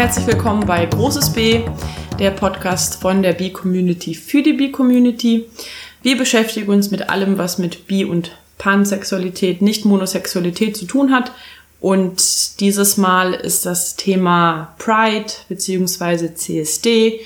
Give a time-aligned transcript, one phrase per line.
[0.00, 1.66] Herzlich willkommen bei Großes B,
[2.20, 5.46] der Podcast von der B-Community für die B-Community.
[6.02, 11.32] Wir beschäftigen uns mit allem, was mit Bi- und Pansexualität, nicht Monosexualität zu tun hat.
[11.80, 16.34] Und dieses Mal ist das Thema Pride bzw.
[16.34, 17.20] CSD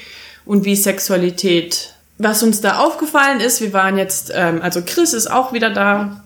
[0.47, 1.95] und wie Sexualität.
[2.19, 6.23] Was uns da aufgefallen ist, wir waren jetzt, ähm, also Chris ist auch wieder da.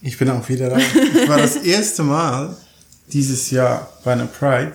[0.00, 0.78] Ich bin auch wieder da.
[0.78, 2.56] Ich war das erste Mal
[3.12, 4.72] dieses Jahr bei einer Pride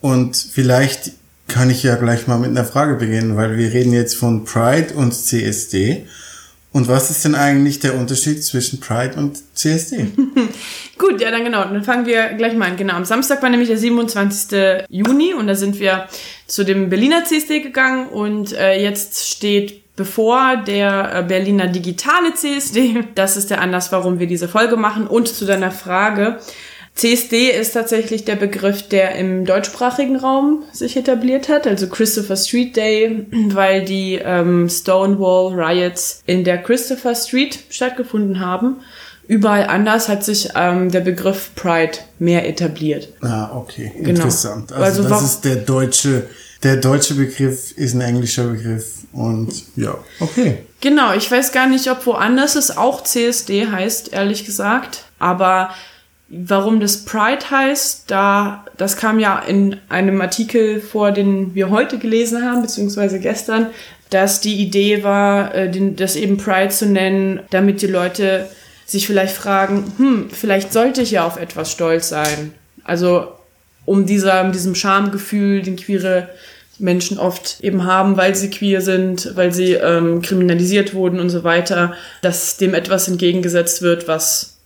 [0.00, 1.12] und vielleicht
[1.48, 4.94] kann ich ja gleich mal mit einer Frage beginnen, weil wir reden jetzt von Pride
[4.94, 6.06] und CSD.
[6.70, 10.08] Und was ist denn eigentlich der Unterschied zwischen Pride und CSD?
[10.98, 11.64] Gut, ja, dann genau.
[11.64, 12.76] Dann fangen wir gleich mal an.
[12.76, 14.86] Genau, am Samstag war nämlich der 27.
[14.90, 16.06] Juni und da sind wir
[16.46, 23.04] zu dem Berliner CSD gegangen und äh, jetzt steht bevor der äh, Berliner digitale CSD.
[23.14, 25.06] Das ist der Anlass, warum wir diese Folge machen.
[25.06, 26.38] Und zu deiner Frage,
[26.98, 32.76] CSD ist tatsächlich der Begriff, der im deutschsprachigen Raum sich etabliert hat, also Christopher Street
[32.76, 38.78] Day, weil die ähm, Stonewall Riots in der Christopher Street stattgefunden haben.
[39.28, 43.12] Überall anders hat sich ähm, der Begriff Pride mehr etabliert.
[43.20, 43.92] Ah, okay.
[43.94, 44.10] Genau.
[44.10, 44.72] Interessant.
[44.72, 46.26] Also, also das ist der deutsche,
[46.64, 50.64] der deutsche Begriff ist ein englischer Begriff und ja, okay.
[50.80, 55.04] Genau, ich weiß gar nicht, ob woanders es auch CSD heißt, ehrlich gesagt.
[55.20, 55.70] Aber
[56.30, 61.98] Warum das Pride heißt, da, das kam ja in einem Artikel vor, den wir heute
[61.98, 63.68] gelesen haben, beziehungsweise gestern,
[64.10, 68.48] dass die Idee war, äh, das eben Pride zu nennen, damit die Leute
[68.84, 72.52] sich vielleicht fragen, hm, vielleicht sollte ich ja auf etwas stolz sein.
[72.84, 73.28] Also
[73.86, 76.28] um dieser, diesem Schamgefühl, den queere
[76.78, 81.42] Menschen oft eben haben, weil sie queer sind, weil sie ähm, kriminalisiert wurden und so
[81.42, 84.57] weiter, dass dem etwas entgegengesetzt wird, was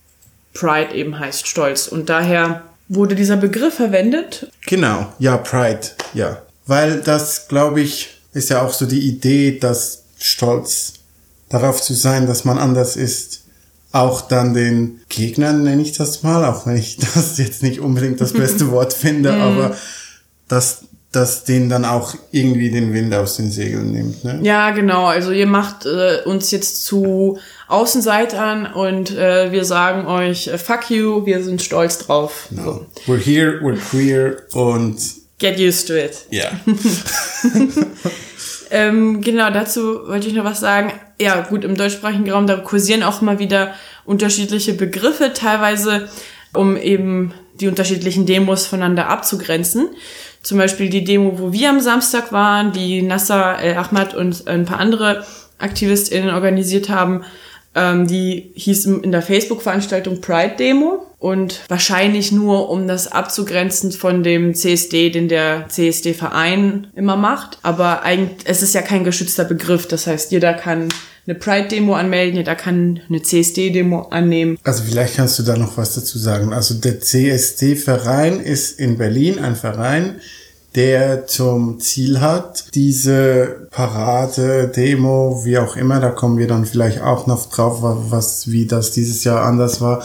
[0.53, 1.87] Pride eben heißt Stolz.
[1.87, 4.51] Und daher wurde dieser Begriff verwendet.
[4.65, 5.81] Genau, ja, Pride,
[6.13, 6.41] ja.
[6.65, 10.93] Weil das, glaube ich, ist ja auch so die Idee, dass Stolz
[11.49, 13.43] darauf zu sein, dass man anders ist,
[13.91, 18.19] auch dann den Gegnern, nenne ich das mal, auch wenn ich das jetzt nicht unbedingt
[18.21, 19.41] das beste Wort finde, mhm.
[19.41, 19.75] aber
[20.47, 24.23] dass das denen dann auch irgendwie den Wind aus den Segeln nimmt.
[24.23, 24.39] Ne?
[24.41, 25.05] Ja, genau.
[25.05, 27.37] Also ihr macht äh, uns jetzt zu
[27.67, 32.47] Außenseitern und äh, wir sagen euch, äh, fuck you, wir sind stolz drauf.
[32.49, 32.63] No.
[32.63, 33.13] So.
[33.13, 34.97] We're here, we're queer und
[35.37, 36.25] get used to it.
[36.31, 36.49] Ja.
[38.71, 40.93] ähm, genau, dazu wollte ich noch was sagen.
[41.21, 46.09] Ja, gut, im deutschsprachigen Raum, da kursieren auch mal wieder unterschiedliche Begriffe, teilweise
[46.55, 49.89] um eben die unterschiedlichen Demos voneinander abzugrenzen.
[50.43, 54.65] Zum Beispiel die Demo, wo wir am Samstag waren, die Nasser El Ahmad und ein
[54.65, 55.25] paar andere
[55.57, 57.23] AktivistInnen organisiert haben,
[57.75, 64.21] ähm, die hieß in der Facebook-Veranstaltung Pride Demo und wahrscheinlich nur, um das abzugrenzen von
[64.21, 67.59] dem CSD, den der CSD-Verein immer macht.
[67.63, 69.87] Aber eigentlich, es ist ja kein geschützter Begriff.
[69.87, 70.89] Das heißt, jeder kann
[71.25, 74.57] eine Pride-Demo anmelden, jeder kann eine CSD-Demo annehmen.
[74.63, 76.51] Also vielleicht kannst du da noch was dazu sagen.
[76.51, 80.15] Also der CSD-Verein ist in Berlin ein Verein,
[80.75, 87.01] der zum Ziel hat, diese Parade, Demo, wie auch immer, da kommen wir dann vielleicht
[87.01, 90.03] auch noch drauf, was, wie das dieses Jahr anders war,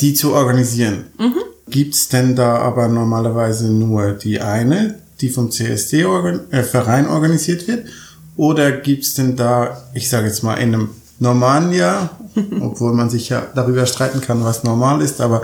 [0.00, 1.04] die zu organisieren.
[1.18, 1.34] Mhm.
[1.68, 7.86] Gibt's denn da aber normalerweise nur die eine, die vom CSD-Verein äh, organisiert wird?
[8.36, 12.10] Oder gibt's denn da, ich sage jetzt mal, in einem normalen Jahr,
[12.60, 15.42] obwohl man sich ja darüber streiten kann, was normal ist, aber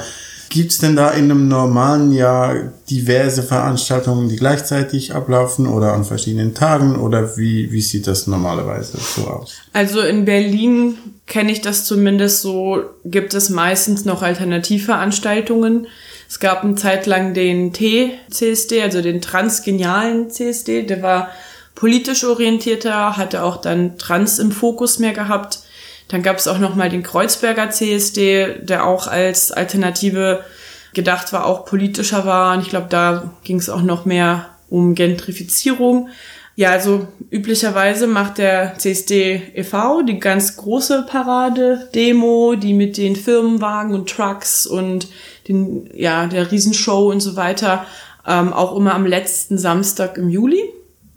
[0.52, 2.54] gibt's denn da in einem normalen Jahr
[2.90, 8.98] diverse Veranstaltungen, die gleichzeitig ablaufen oder an verschiedenen Tagen oder wie, wie sieht das normalerweise
[8.98, 9.54] so aus?
[9.72, 15.86] Also in Berlin kenne ich das zumindest so, gibt es meistens noch Alternativveranstaltungen.
[16.28, 21.30] Es gab eine Zeit lang den T-CSD, also den transgenialen CSD, der war
[21.74, 25.60] politisch orientierter, hatte auch dann Trans im Fokus mehr gehabt.
[26.08, 30.44] Dann gab es auch noch mal den Kreuzberger CSD, der auch als Alternative
[30.94, 32.54] gedacht war, auch politischer war.
[32.54, 36.08] Und ich glaube, da ging es auch noch mehr um Gentrifizierung.
[36.54, 40.02] Ja, also üblicherweise macht der CSD e.V.
[40.02, 45.08] die ganz große Parade-Demo, die mit den Firmenwagen und Trucks und
[45.48, 47.86] den, ja, der Riesenshow und so weiter,
[48.26, 50.62] ähm, auch immer am letzten Samstag im Juli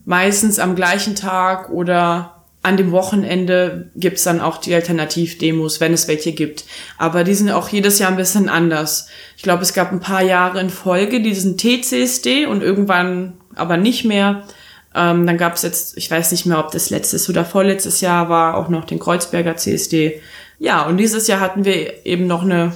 [0.06, 2.36] meistens am gleichen Tag oder
[2.66, 6.66] an dem Wochenende gibt's dann auch die Alternativdemos, wenn es welche gibt.
[6.98, 9.08] Aber die sind auch jedes Jahr ein bisschen anders.
[9.38, 14.04] Ich glaube, es gab ein paar Jahre in Folge diesen TCSD und irgendwann aber nicht
[14.04, 14.48] mehr.
[14.96, 18.58] Ähm, dann gab's jetzt, ich weiß nicht mehr, ob das letztes oder vorletztes Jahr war,
[18.58, 20.22] auch noch den Kreuzberger CSD.
[20.58, 22.74] Ja, und dieses Jahr hatten wir eben noch eine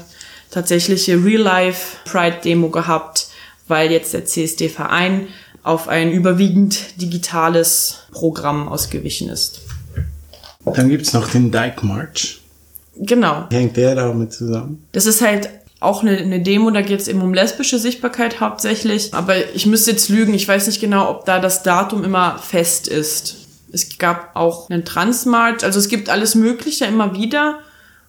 [0.52, 3.30] tatsächliche Real-Life-Pride-Demo gehabt,
[3.68, 5.30] weil jetzt der CSD-Verein
[5.64, 9.62] auf ein überwiegend digitales Programm ausgewichen ist.
[10.66, 12.42] Dann gibt's noch den Dyke March.
[12.96, 13.48] Genau.
[13.50, 14.86] Hängt der damit zusammen?
[14.92, 19.14] Das ist halt auch eine, eine Demo, da geht es eben um lesbische Sichtbarkeit hauptsächlich.
[19.14, 22.88] Aber ich müsste jetzt lügen, ich weiß nicht genau, ob da das Datum immer fest
[22.88, 23.38] ist.
[23.72, 27.60] Es gab auch einen Transmarch, also es gibt alles Mögliche immer wieder,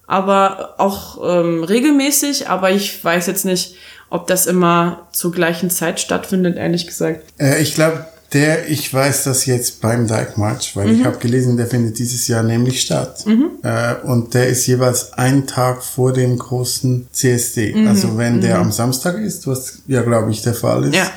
[0.07, 3.77] aber auch ähm, regelmäßig, aber ich weiß jetzt nicht,
[4.11, 7.23] ob das immer zur gleichen Zeit stattfindet, ehrlich gesagt.
[7.39, 11.01] Äh, ich glaube, der, ich weiß das jetzt beim Dyke March, weil mhm.
[11.01, 13.25] ich habe gelesen, der findet dieses Jahr nämlich statt.
[13.27, 13.51] Mhm.
[13.63, 17.75] Äh, und der ist jeweils einen Tag vor dem großen CSD.
[17.75, 17.89] Mhm.
[17.89, 18.65] Also wenn der mhm.
[18.65, 21.11] am Samstag ist, was ja, glaube ich, der Fall ist, ja.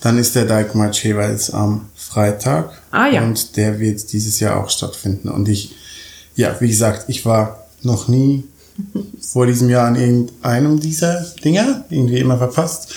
[0.00, 2.70] dann ist der Dyke March jeweils am Freitag.
[2.90, 3.22] Ah, ja.
[3.22, 5.28] Und der wird dieses Jahr auch stattfinden.
[5.28, 5.74] Und ich,
[6.36, 8.44] ja, wie gesagt, ich war noch nie
[9.20, 12.94] vor diesem Jahr an irgendeinem dieser Dinger, irgendwie immer verpasst.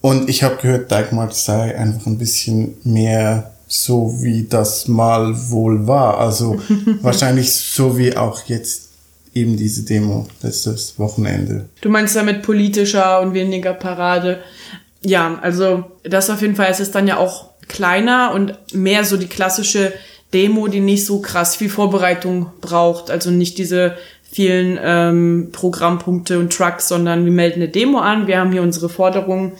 [0.00, 5.86] Und ich habe gehört, Dagmar sei einfach ein bisschen mehr so, wie das mal wohl
[5.86, 6.18] war.
[6.18, 6.60] Also
[7.02, 8.90] wahrscheinlich so wie auch jetzt
[9.34, 11.68] eben diese Demo letztes Wochenende.
[11.80, 14.40] Du meinst damit politischer und weniger Parade?
[15.02, 19.16] Ja, also das auf jeden Fall ist es dann ja auch kleiner und mehr so
[19.16, 19.92] die klassische
[20.32, 23.10] Demo, die nicht so krass viel Vorbereitung braucht.
[23.10, 23.96] Also nicht diese
[24.36, 28.90] vielen ähm, Programmpunkte und Trucks, sondern wir melden eine Demo an, wir haben hier unsere
[28.90, 29.52] Forderungen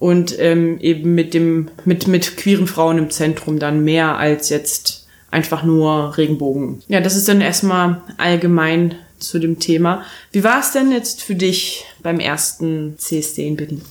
[0.00, 5.06] und ähm, eben mit dem mit mit queeren Frauen im Zentrum dann mehr als jetzt
[5.30, 6.82] einfach nur Regenbogen.
[6.88, 10.02] Ja, das ist dann erstmal allgemein zu dem Thema.
[10.32, 13.82] Wie war es denn jetzt für dich beim ersten CSD in Berlin?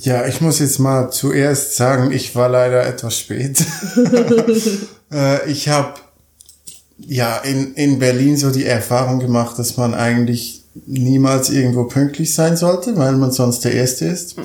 [0.00, 3.64] Ja, ich muss jetzt mal zuerst sagen, ich war leider etwas spät.
[5.12, 5.94] äh, ich habe
[6.98, 12.56] ja in, in Berlin so die Erfahrung gemacht, dass man eigentlich niemals irgendwo pünktlich sein
[12.56, 14.36] sollte, weil man sonst der Erste ist.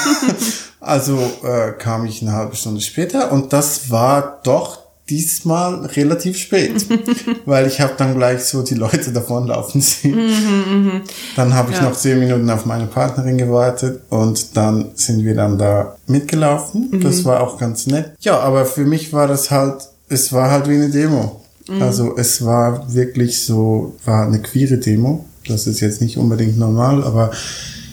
[0.80, 6.86] also äh, kam ich eine halbe Stunde später und das war doch diesmal relativ spät,
[7.44, 10.16] weil ich habe dann gleich so die Leute davonlaufen sehen.
[10.16, 11.02] Mhm, mhm.
[11.36, 11.84] dann habe ich ja.
[11.84, 16.88] noch zehn Minuten auf meine Partnerin gewartet und dann sind wir dann da mitgelaufen.
[16.90, 17.00] Mhm.
[17.00, 18.12] Das war auch ganz nett.
[18.20, 21.43] Ja, aber für mich war das halt, es war halt wie eine Demo.
[21.68, 21.82] Mhm.
[21.82, 25.24] Also es war wirklich so, war eine queere Demo.
[25.46, 27.30] Das ist jetzt nicht unbedingt normal, aber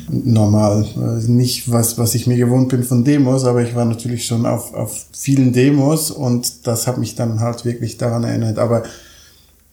[0.10, 0.86] normal.
[1.28, 4.74] Nicht was, was ich mir gewohnt bin von Demos, aber ich war natürlich schon auf,
[4.74, 8.60] auf vielen Demos und das hat mich dann halt wirklich daran erinnert.
[8.60, 8.84] Aber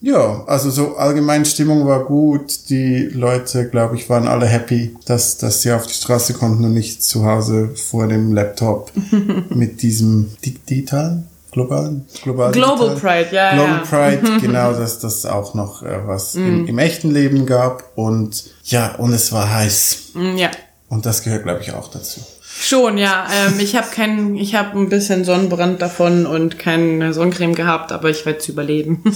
[0.01, 2.71] ja, also so allgemein Stimmung war gut.
[2.71, 6.75] Die Leute, glaube ich, waren alle happy, dass, dass sie auf die Straße konnten und
[6.75, 8.93] nicht zu Hause vor dem Laptop
[9.51, 13.55] mit diesem digitalen global, global Global Pride, ja.
[13.55, 14.19] Global ja.
[14.19, 16.39] Pride, genau, dass das auch noch äh, was mm.
[16.39, 20.13] im, im, echten Leben gab und ja, und es war heiß.
[20.15, 20.51] Mm, ja.
[20.89, 22.21] Und das gehört, glaube ich, auch dazu.
[22.61, 23.27] Schon, ja.
[23.33, 28.11] Ähm, ich habe keinen, ich habe ein bisschen Sonnenbrand davon und keine Sonnencreme gehabt, aber
[28.11, 29.05] ich werde es überleben.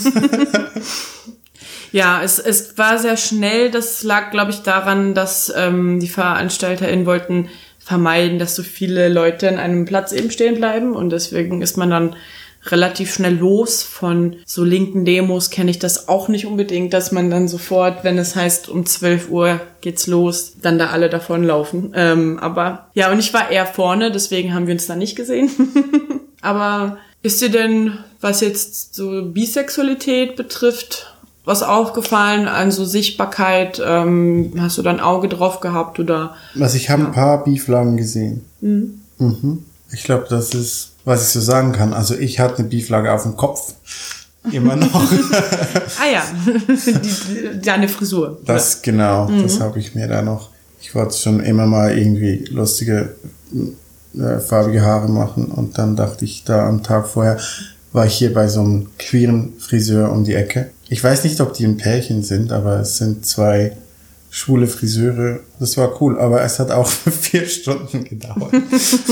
[1.93, 3.70] ja, es, es war sehr schnell.
[3.70, 7.48] Das lag, glaube ich, daran, dass ähm, die VeranstalterInnen wollten
[7.84, 11.91] vermeiden, dass so viele Leute an einem Platz eben stehen bleiben und deswegen ist man
[11.91, 12.17] dann
[12.67, 13.82] relativ schnell los.
[13.82, 18.19] Von so linken Demos kenne ich das auch nicht unbedingt, dass man dann sofort, wenn
[18.19, 21.93] es heißt, um 12 Uhr geht's los, dann da alle davonlaufen.
[21.94, 25.51] Ähm, aber ja, und ich war eher vorne, deswegen haben wir uns da nicht gesehen.
[26.41, 31.12] aber ist dir denn, was jetzt so Bisexualität betrifft,
[31.44, 33.82] was aufgefallen an so Sichtbarkeit?
[33.84, 36.34] Ähm, hast du da ein Auge drauf gehabt oder?
[36.58, 37.08] Also ich habe ja.
[37.08, 38.44] ein paar Beeflagen gesehen.
[38.61, 39.01] Mhm.
[39.19, 39.65] Mhm.
[39.93, 41.93] Ich glaube, das ist, was ich so sagen kann.
[41.93, 43.75] Also ich hatte eine Beeflage auf dem Kopf.
[44.51, 44.94] Immer noch.
[46.01, 46.25] ah ja,
[47.63, 48.41] deine Frisur.
[48.44, 49.43] Das genau, mhm.
[49.43, 50.51] das habe ich mir da noch.
[50.81, 53.15] Ich wollte schon immer mal irgendwie lustige
[54.19, 57.39] äh, farbige Haare machen und dann dachte ich da am Tag vorher
[57.93, 61.55] war ich hier bei so einem queeren Friseur um die Ecke ich weiß nicht, ob
[61.55, 63.75] die ein Pärchen sind, aber es sind zwei
[64.29, 65.41] schwule Friseure.
[65.58, 66.87] Das war cool, aber es hat auch
[67.20, 68.53] vier Stunden gedauert.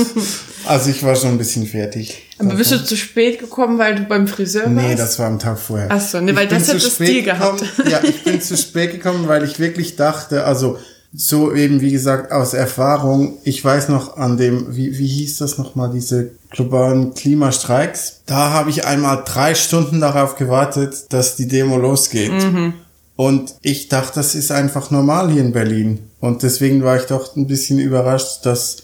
[0.67, 2.21] also ich war schon ein bisschen fertig.
[2.37, 4.75] Aber bist du zu spät gekommen, weil du beim Friseur warst?
[4.75, 5.87] Nee, das war am Tag vorher.
[5.89, 7.63] Ach so, nee, weil das hat das Stil gehabt.
[7.89, 10.77] ja, ich bin zu spät gekommen, weil ich wirklich dachte, also
[11.13, 15.57] so eben, wie gesagt, aus Erfahrung, ich weiß noch an dem, wie, wie hieß das
[15.57, 21.77] nochmal, diese globalen Klimastreiks, da habe ich einmal drei Stunden darauf gewartet, dass die Demo
[21.77, 22.31] losgeht.
[22.31, 22.73] Mhm.
[23.17, 25.99] Und ich dachte, das ist einfach normal hier in Berlin.
[26.19, 28.83] Und deswegen war ich doch ein bisschen überrascht, dass,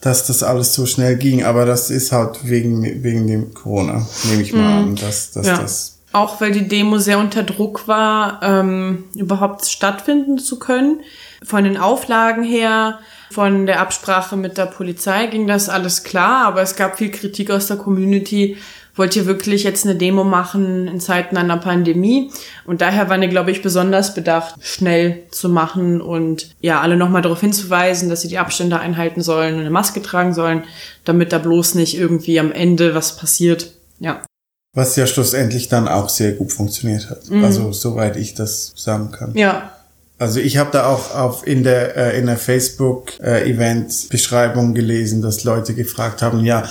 [0.00, 1.44] dass das alles so schnell ging.
[1.44, 4.88] Aber das ist halt wegen, wegen dem Corona, nehme ich mal mhm.
[4.90, 5.58] an, dass, dass ja.
[5.58, 11.00] das auch weil die Demo sehr unter Druck war, ähm, überhaupt stattfinden zu können.
[11.42, 12.98] Von den Auflagen her,
[13.30, 17.50] von der Absprache mit der Polizei ging das alles klar, aber es gab viel Kritik
[17.50, 18.56] aus der Community.
[18.96, 22.32] Wollt ihr wirklich jetzt eine Demo machen in Zeiten einer Pandemie?
[22.66, 27.22] Und daher waren die, glaube ich, besonders bedacht, schnell zu machen und ja, alle nochmal
[27.22, 30.64] darauf hinzuweisen, dass sie die Abstände einhalten sollen und eine Maske tragen sollen,
[31.04, 33.70] damit da bloß nicht irgendwie am Ende was passiert.
[34.00, 34.22] Ja.
[34.72, 37.28] Was ja schlussendlich dann auch sehr gut funktioniert hat.
[37.28, 37.44] Mhm.
[37.44, 39.34] Also soweit ich das sagen kann.
[39.34, 39.72] Ja.
[40.18, 44.74] Also ich habe da auch auf in der äh, in der Facebook äh, Event Beschreibung
[44.74, 46.68] gelesen, dass Leute gefragt haben, ja,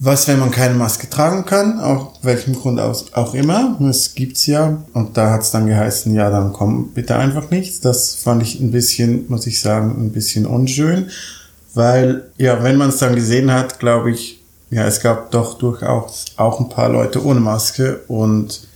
[0.00, 4.82] was, wenn man keine Maske tragen kann, auch welchem Grund auch immer, das gibt's ja.
[4.92, 7.84] Und da hat's dann geheißen, ja, dann komm bitte einfach nicht.
[7.84, 11.10] Das fand ich ein bisschen, muss ich sagen, ein bisschen unschön,
[11.74, 16.26] weil ja, wenn man es dann gesehen hat, glaube ich, ja, es gab doch durchaus
[16.36, 18.66] auch ein paar Leute ohne Maske und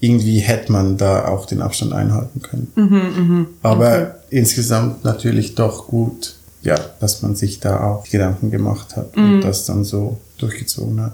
[0.00, 2.72] irgendwie hätte man da auch den Abstand einhalten können.
[2.76, 4.06] Mhm, mh, Aber okay.
[4.30, 9.34] insgesamt natürlich doch gut, ja, dass man sich da auch Gedanken gemacht hat mhm.
[9.34, 11.12] und das dann so durchgezogen hat.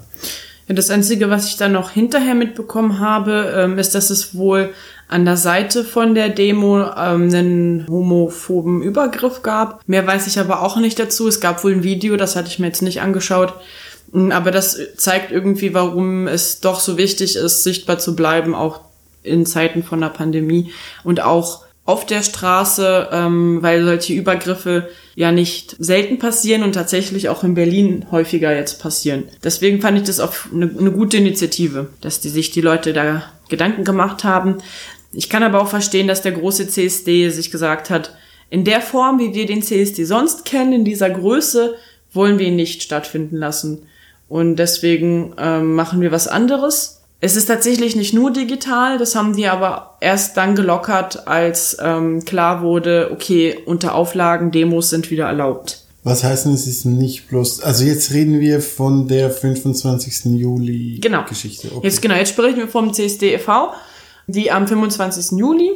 [0.67, 4.71] Ja, das Einzige, was ich dann noch hinterher mitbekommen habe, ähm, ist, dass es wohl
[5.07, 9.87] an der Seite von der Demo ähm, einen homophoben Übergriff gab.
[9.87, 11.27] Mehr weiß ich aber auch nicht dazu.
[11.27, 13.53] Es gab wohl ein Video, das hatte ich mir jetzt nicht angeschaut,
[14.13, 18.81] aber das zeigt irgendwie, warum es doch so wichtig ist, sichtbar zu bleiben, auch
[19.23, 20.71] in Zeiten von der Pandemie
[21.03, 27.29] und auch auf der Straße, ähm, weil solche Übergriffe ja nicht selten passieren und tatsächlich
[27.29, 29.25] auch in Berlin häufiger jetzt passieren.
[29.43, 33.23] Deswegen fand ich das auch eine, eine gute Initiative, dass die sich die Leute da
[33.49, 34.57] Gedanken gemacht haben.
[35.13, 38.15] Ich kann aber auch verstehen, dass der große CSD sich gesagt hat,
[38.49, 41.75] in der Form, wie wir den CSD sonst kennen, in dieser Größe,
[42.13, 43.87] wollen wir ihn nicht stattfinden lassen.
[44.27, 47.01] Und deswegen ähm, machen wir was anderes.
[47.21, 52.25] Es ist tatsächlich nicht nur digital, das haben die aber erst dann gelockert, als ähm,
[52.25, 55.85] klar wurde, okay, unter Auflagen, Demos sind wieder erlaubt.
[56.03, 60.37] Was heißt denn, es ist nicht bloß, also jetzt reden wir von der 25.
[60.39, 61.23] Juli genau.
[61.27, 61.69] Geschichte.
[61.73, 61.87] Okay.
[61.87, 63.73] Jetzt genau, jetzt sprechen wir vom CSD e.V.,
[64.27, 65.39] die am 25.
[65.39, 65.71] Juli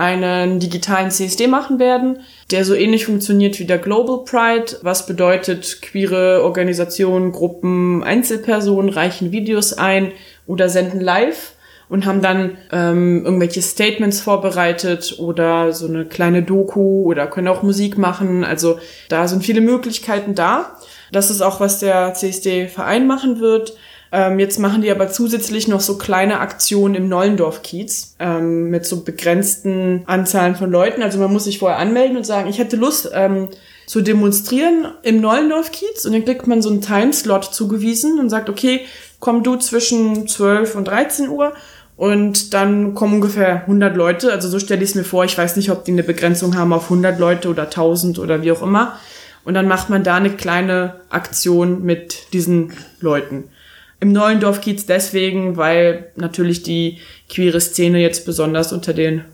[0.00, 5.82] einen digitalen CSD machen werden, der so ähnlich funktioniert wie der Global Pride, was bedeutet,
[5.82, 10.12] queere Organisationen, Gruppen, Einzelpersonen reichen Videos ein
[10.46, 11.52] oder senden live
[11.90, 17.62] und haben dann ähm, irgendwelche Statements vorbereitet oder so eine kleine Doku oder können auch
[17.62, 18.42] Musik machen.
[18.42, 18.78] Also
[19.10, 20.78] da sind viele Möglichkeiten da.
[21.12, 23.76] Das ist auch, was der CSD-Verein machen wird.
[24.12, 29.02] Ähm, jetzt machen die aber zusätzlich noch so kleine Aktionen im Nollendorf-Kiez ähm, mit so
[29.02, 31.02] begrenzten Anzahlen von Leuten.
[31.02, 33.48] Also man muss sich vorher anmelden und sagen, ich hätte Lust ähm,
[33.86, 38.80] zu demonstrieren im Nollendorf-Kiez und dann kriegt man so einen Timeslot zugewiesen und sagt, okay,
[39.20, 41.52] komm du zwischen 12 und 13 Uhr
[41.96, 44.32] und dann kommen ungefähr 100 Leute.
[44.32, 45.24] Also so stelle ich es mir vor.
[45.24, 48.50] Ich weiß nicht, ob die eine Begrenzung haben auf 100 Leute oder 1000 oder wie
[48.50, 48.98] auch immer.
[49.44, 53.50] Und dann macht man da eine kleine Aktion mit diesen Leuten.
[54.00, 59.24] Im Neulendorf Kiez deswegen, weil natürlich die queere Szene jetzt besonders unter den,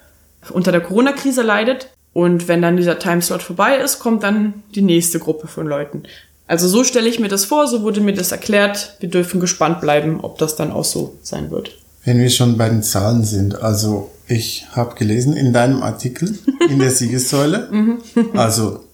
[0.50, 1.88] unter der Corona-Krise leidet.
[2.12, 6.04] Und wenn dann dieser Timeslot vorbei ist, kommt dann die nächste Gruppe von Leuten.
[6.48, 8.96] Also so stelle ich mir das vor, so wurde mir das erklärt.
[9.00, 11.76] Wir dürfen gespannt bleiben, ob das dann auch so sein wird.
[12.04, 16.78] Wenn wir schon bei den Zahlen sind, also ich habe gelesen in deinem Artikel in
[16.78, 17.98] der Siegessäule, mhm.
[18.34, 18.84] also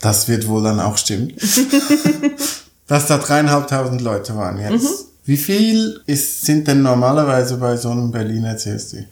[0.00, 1.34] das wird wohl dann auch stimmen,
[2.86, 5.11] dass da dreieinhalbtausend Leute waren jetzt.
[5.24, 9.06] Wie viel ist, sind denn normalerweise bei so einem Berliner CSD?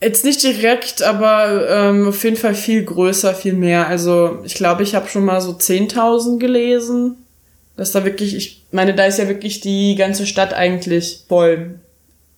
[0.00, 3.86] Jetzt nicht direkt, aber ähm, auf jeden Fall viel größer, viel mehr.
[3.86, 7.16] Also ich glaube, ich habe schon mal so 10.000 gelesen.
[7.76, 11.80] Dass da wirklich, ich meine, da ist ja wirklich die ganze Stadt eigentlich voll.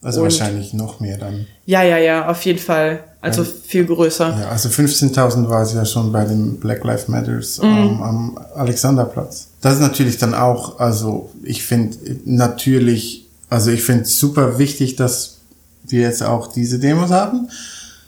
[0.01, 1.45] Also Und wahrscheinlich noch mehr dann.
[1.65, 3.03] Ja, ja, ja, auf jeden Fall.
[3.21, 4.37] Also viel größer.
[4.39, 7.65] Ja, also 15.000 war es ja schon bei dem Black Lives Matters mhm.
[7.65, 9.47] am, am Alexanderplatz.
[9.61, 15.37] Das ist natürlich dann auch, also ich finde natürlich, also ich finde super wichtig, dass
[15.83, 17.49] wir jetzt auch diese Demos haben.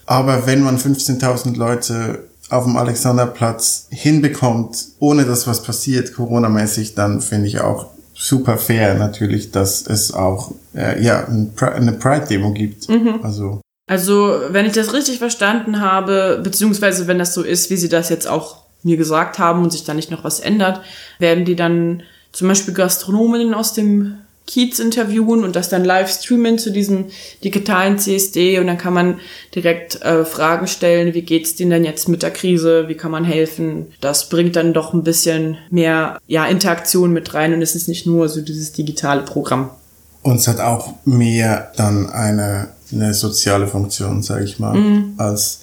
[0.06, 7.20] Aber wenn man 15.000 Leute auf dem Alexanderplatz hinbekommt, ohne dass was passiert, Corona-mäßig, dann
[7.20, 12.88] finde ich auch super fair natürlich, dass es auch äh, ja eine Pride-Demo gibt.
[12.88, 13.20] Mhm.
[13.22, 17.88] Also Also, wenn ich das richtig verstanden habe, beziehungsweise wenn das so ist, wie sie
[17.88, 20.80] das jetzt auch mir gesagt haben und sich da nicht noch was ändert,
[21.18, 26.56] werden die dann zum Beispiel Gastronomen aus dem Kiez interviewen und das dann live streamen
[26.56, 27.06] zu diesem
[27.42, 29.18] digitalen CSD und dann kann man
[29.56, 33.24] direkt äh, Fragen stellen, wie geht's denen denn jetzt mit der Krise, wie kann man
[33.24, 33.86] helfen?
[34.00, 38.06] Das bringt dann doch ein bisschen mehr ja, Interaktion mit rein und es ist nicht
[38.06, 39.70] nur so dieses digitale Programm.
[40.22, 45.14] Und es hat auch mehr dann eine, eine soziale Funktion, sage ich mal, mhm.
[45.16, 45.60] als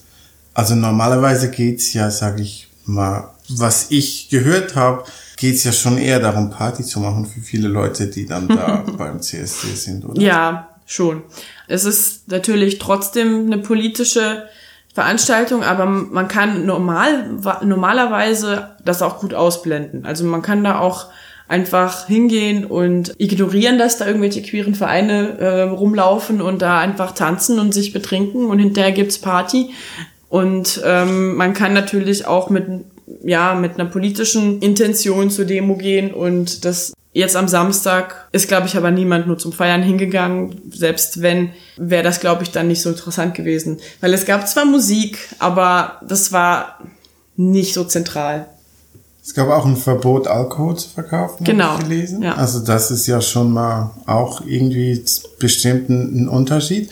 [0.58, 5.04] also normalerweise geht's ja, sage ich mal, was ich gehört habe,
[5.36, 8.84] geht es ja schon eher darum, Party zu machen für viele Leute, die dann da
[8.98, 10.20] beim CSD sind, oder?
[10.20, 11.22] Ja, schon.
[11.68, 14.48] Es ist natürlich trotzdem eine politische
[14.96, 17.30] Veranstaltung, aber man kann normal,
[17.64, 20.08] normalerweise das auch gut ausblenden.
[20.08, 21.06] Also man kann da auch
[21.48, 27.60] einfach hingehen und ignorieren, dass da irgendwelche queeren Vereine äh, rumlaufen und da einfach tanzen
[27.60, 29.70] und sich betrinken und hinterher gibt's Party.
[30.30, 32.66] Und ähm, man kann natürlich auch mit
[33.24, 38.68] ja, mit einer politischen Intention zur Demo gehen und das Jetzt am Samstag ist, glaube
[38.68, 40.62] ich, aber niemand nur zum Feiern hingegangen.
[40.72, 43.80] Selbst wenn, wäre das, glaube ich, dann nicht so interessant gewesen.
[44.02, 46.78] Weil es gab zwar Musik, aber das war
[47.36, 48.48] nicht so zentral.
[49.28, 52.24] Es gab auch ein Verbot, Alkohol zu verkaufen, genau, gelesen.
[52.24, 52.36] Ja.
[52.36, 55.04] Also das ist ja schon mal auch irgendwie
[55.38, 56.90] bestimmt ein Unterschied.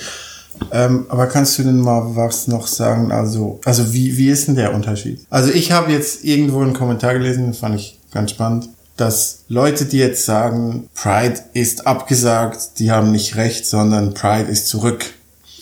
[0.70, 3.14] Ähm, aber kannst du denn mal was noch sagen?
[3.14, 5.26] Also, also wie, wie ist denn der Unterschied?
[5.30, 10.00] Also ich habe jetzt irgendwo einen Kommentar gelesen, fand ich ganz spannend, dass Leute, die
[10.00, 15.06] jetzt sagen, Pride ist abgesagt, die haben nicht recht, sondern Pride ist zurück.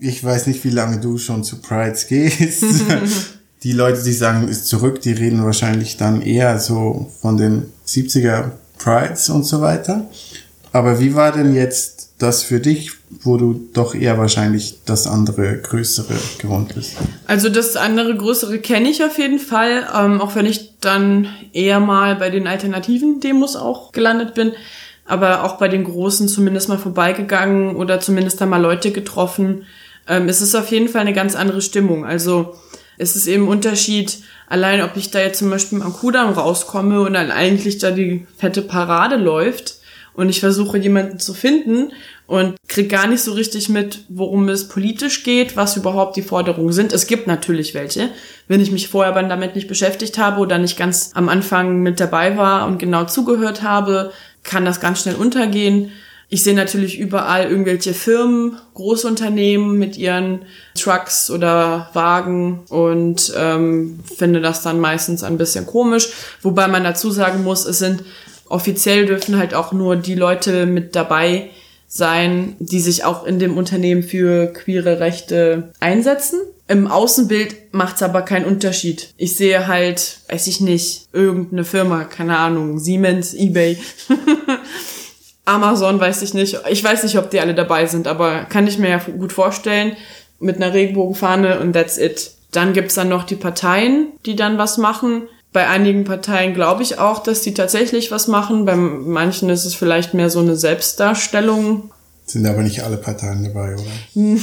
[0.00, 2.64] ich weiß nicht, wie lange du schon zu Prides gehst.
[3.62, 8.52] die Leute, die sagen, ist zurück, die reden wahrscheinlich dann eher so von den 70er
[8.78, 10.06] Prides und so weiter.
[10.72, 12.98] Aber wie war denn jetzt das für dich?
[13.22, 16.96] wo du doch eher wahrscheinlich das andere größere gewohnt bist.
[17.26, 21.80] Also das andere größere kenne ich auf jeden Fall, ähm, auch wenn ich dann eher
[21.80, 24.52] mal bei den alternativen Demos auch gelandet bin,
[25.06, 29.64] aber auch bei den großen zumindest mal vorbeigegangen oder zumindest da mal Leute getroffen.
[30.06, 32.04] Ähm, es ist auf jeden Fall eine ganz andere Stimmung.
[32.04, 32.56] Also
[32.98, 37.14] es ist eben Unterschied, allein ob ich da jetzt zum Beispiel am Kudamm rauskomme und
[37.14, 39.76] dann eigentlich da die fette Parade läuft
[40.14, 41.92] und ich versuche jemanden zu finden
[42.26, 46.72] und krieg gar nicht so richtig mit, worum es politisch geht, was überhaupt die Forderungen
[46.72, 46.92] sind.
[46.92, 48.10] Es gibt natürlich welche.
[48.48, 52.36] Wenn ich mich vorher damit nicht beschäftigt habe oder nicht ganz am Anfang mit dabei
[52.36, 55.92] war und genau zugehört habe, kann das ganz schnell untergehen.
[56.30, 60.42] Ich sehe natürlich überall irgendwelche Firmen, Großunternehmen mit ihren
[60.74, 66.10] Trucks oder Wagen und ähm, finde das dann meistens ein bisschen komisch.
[66.42, 68.04] Wobei man dazu sagen muss, es sind
[68.48, 71.50] offiziell dürfen halt auch nur die Leute mit dabei
[71.86, 76.40] sein, die sich auch in dem Unternehmen für queere Rechte einsetzen.
[76.70, 79.14] Im Außenbild macht's aber keinen Unterschied.
[79.16, 83.78] Ich sehe halt, weiß ich nicht, irgendeine Firma, keine Ahnung, Siemens, eBay,
[85.48, 86.60] Amazon, weiß ich nicht.
[86.70, 89.96] Ich weiß nicht, ob die alle dabei sind, aber kann ich mir ja gut vorstellen,
[90.40, 92.32] mit einer Regenbogenfahne und that's it.
[92.52, 96.98] Dann gibt's dann noch die Parteien, die dann was machen bei einigen Parteien glaube ich
[96.98, 98.64] auch, dass die tatsächlich was machen.
[98.64, 101.90] Bei manchen ist es vielleicht mehr so eine Selbstdarstellung.
[102.26, 103.84] Sind aber nicht alle Parteien dabei, oder?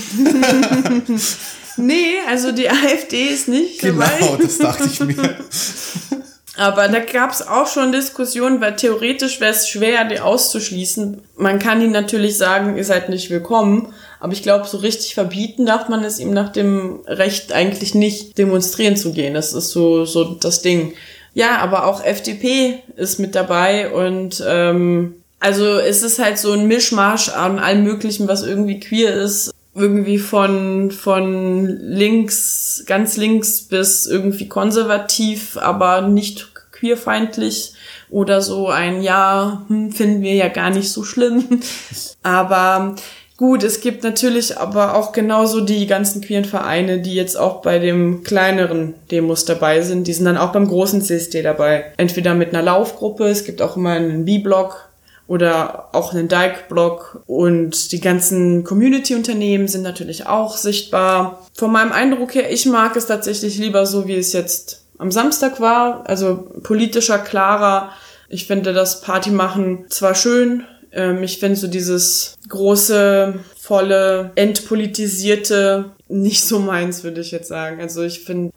[1.78, 4.18] nee, also die AfD ist nicht genau, dabei.
[4.20, 5.16] Genau, das dachte ich mir.
[6.58, 11.22] Aber da gab es auch schon Diskussionen, weil theoretisch wäre es schwer, die auszuschließen.
[11.36, 15.66] Man kann ihnen natürlich sagen, ihr seid nicht willkommen, aber ich glaube, so richtig verbieten
[15.66, 19.34] darf man es ihm nach dem Recht eigentlich nicht, demonstrieren zu gehen.
[19.34, 20.94] Das ist so, so das Ding.
[21.34, 26.68] Ja, aber auch FDP ist mit dabei und ähm, also es ist halt so ein
[26.68, 29.52] Mischmasch an allem Möglichen, was irgendwie queer ist.
[29.76, 37.74] Irgendwie von, von links, ganz links bis irgendwie konservativ, aber nicht queerfeindlich
[38.10, 41.62] oder so ein Ja, hm, finden wir ja gar nicht so schlimm.
[42.24, 42.96] Aber
[43.38, 47.80] Gut, es gibt natürlich aber auch genauso die ganzen queeren Vereine, die jetzt auch bei
[47.80, 50.08] dem kleineren Demos dabei sind.
[50.08, 51.92] Die sind dann auch beim großen CSD dabei.
[51.98, 54.88] Entweder mit einer Laufgruppe, es gibt auch immer einen B-Block
[55.28, 61.48] oder auch einen Dike-Block und die ganzen Community-Unternehmen sind natürlich auch sichtbar.
[61.54, 65.60] Von meinem Eindruck her, ich mag es tatsächlich lieber so, wie es jetzt am Samstag
[65.60, 67.90] war, also politischer, klarer.
[68.30, 75.92] Ich finde das Party machen zwar schön, ähm, ich finde so dieses große, volle, entpolitisierte
[76.08, 77.82] nicht so meins, würde ich jetzt sagen.
[77.82, 78.54] Also ich finde,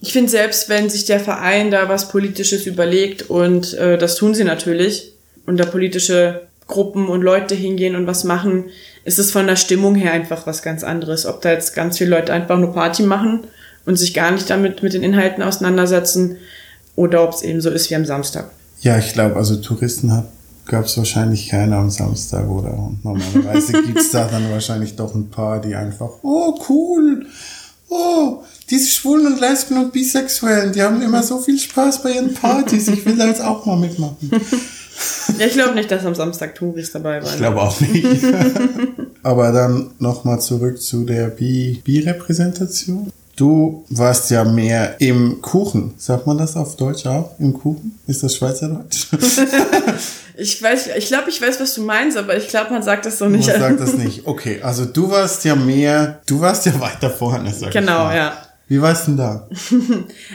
[0.00, 4.34] ich finde selbst, wenn sich der Verein da was Politisches überlegt und äh, das tun
[4.34, 5.13] sie natürlich
[5.46, 8.66] und da politische Gruppen und Leute hingehen und was machen,
[9.04, 11.26] ist es von der Stimmung her einfach was ganz anderes.
[11.26, 13.44] Ob da jetzt ganz viele Leute einfach nur Party machen
[13.84, 16.38] und sich gar nicht damit mit den Inhalten auseinandersetzen
[16.96, 18.50] oder ob es eben so ist wie am Samstag.
[18.80, 20.24] Ja, ich glaube, also Touristen
[20.66, 22.72] gab es wahrscheinlich keine am Samstag, oder?
[22.72, 27.26] Und normalerweise gibt es da dann wahrscheinlich doch ein paar, die einfach, oh cool,
[27.88, 32.32] oh, diese Schwulen und Lesben und Bisexuellen, die haben immer so viel Spaß bei ihren
[32.32, 32.88] Partys.
[32.88, 34.30] Ich will da jetzt auch mal mitmachen.
[35.38, 37.32] Ja, ich glaube nicht, dass am Samstag Touris dabei waren.
[37.32, 38.06] Ich glaube auch nicht.
[39.22, 43.10] Aber dann nochmal zurück zu der Bi-Repräsentation.
[43.36, 45.94] Du warst ja mehr im Kuchen.
[45.96, 47.32] Sagt man das auf Deutsch auch?
[47.40, 47.98] Im Kuchen?
[48.06, 49.08] Ist das Schweizerdeutsch?
[50.36, 53.18] ich weiß, ich glaube, ich weiß, was du meinst, aber ich glaube, man sagt das
[53.18, 53.48] so nicht.
[53.48, 54.24] Man sagt das nicht.
[54.26, 58.36] Okay, also du warst ja mehr, du warst ja weiter vorne, sag Genau, ja.
[58.68, 59.48] Wie war's denn da?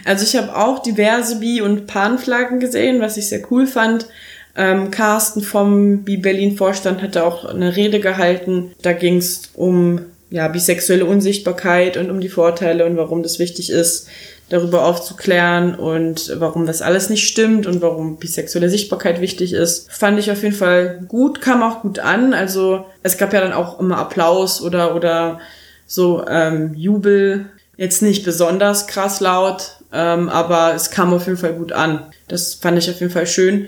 [0.06, 4.08] also ich habe auch diverse Bi- und Panflaggen gesehen, was ich sehr cool fand.
[4.56, 8.72] Ähm, Carsten vom Bi Berlin Vorstand hatte auch eine Rede gehalten.
[8.82, 13.72] Da ging es um ja, bisexuelle Unsichtbarkeit und um die Vorteile und warum das wichtig
[13.72, 14.08] ist,
[14.50, 19.92] darüber aufzuklären und warum das alles nicht stimmt und warum bisexuelle Sichtbarkeit wichtig ist.
[19.92, 22.34] Fand ich auf jeden Fall gut, kam auch gut an.
[22.34, 25.40] Also es gab ja dann auch immer Applaus oder, oder
[25.86, 27.46] so ähm, Jubel.
[27.78, 32.08] Jetzt nicht besonders krass laut, ähm, aber es kam auf jeden Fall gut an.
[32.28, 33.68] Das fand ich auf jeden Fall schön.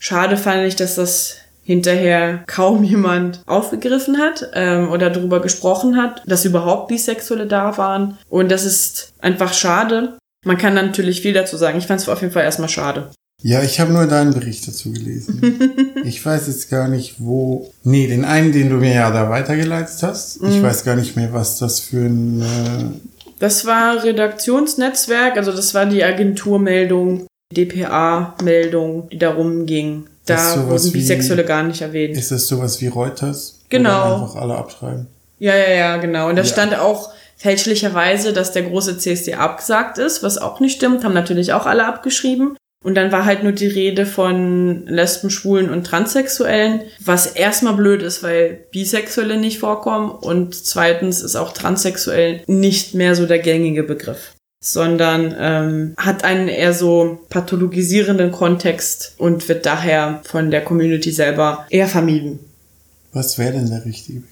[0.00, 6.22] Schade fand ich, dass das hinterher kaum jemand aufgegriffen hat ähm, oder darüber gesprochen hat,
[6.26, 8.18] dass überhaupt Bisexuelle da waren.
[8.28, 10.18] Und das ist einfach schade.
[10.44, 11.78] Man kann natürlich viel dazu sagen.
[11.78, 13.10] Ich fand es auf jeden Fall erstmal schade.
[13.42, 15.94] Ja, ich habe nur deinen Bericht dazu gelesen.
[16.04, 17.70] ich weiß jetzt gar nicht, wo.
[17.84, 20.36] Nee, den einen, den du mir ja da weitergeleitet hast.
[20.36, 20.62] Ich mhm.
[20.62, 22.40] weiß gar nicht mehr, was das für ein.
[22.42, 23.00] Äh
[23.38, 30.06] das war Redaktionsnetzwerk, also das war die Agenturmeldung, DPA-Meldung, die darum ging.
[30.26, 32.16] Da wurden Bisexuelle wie, gar nicht erwähnt.
[32.16, 33.60] Ist das sowas wie Reuters?
[33.68, 34.22] Genau.
[34.22, 35.06] einfach alle abschreiben.
[35.38, 36.28] Ja, ja, ja, genau.
[36.28, 36.48] Und da ja.
[36.48, 41.52] stand auch fälschlicherweise, dass der große CSD abgesagt ist, was auch nicht stimmt, haben natürlich
[41.52, 42.56] auch alle abgeschrieben.
[42.82, 48.02] Und dann war halt nur die Rede von Lesben, Schwulen und Transsexuellen, was erstmal blöd
[48.02, 53.82] ist, weil Bisexuelle nicht vorkommen und zweitens ist auch Transsexuell nicht mehr so der gängige
[53.82, 61.10] Begriff sondern ähm, hat einen eher so pathologisierenden Kontext und wird daher von der Community
[61.10, 62.40] selber eher vermieden.
[63.12, 64.22] Was wäre denn der richtige?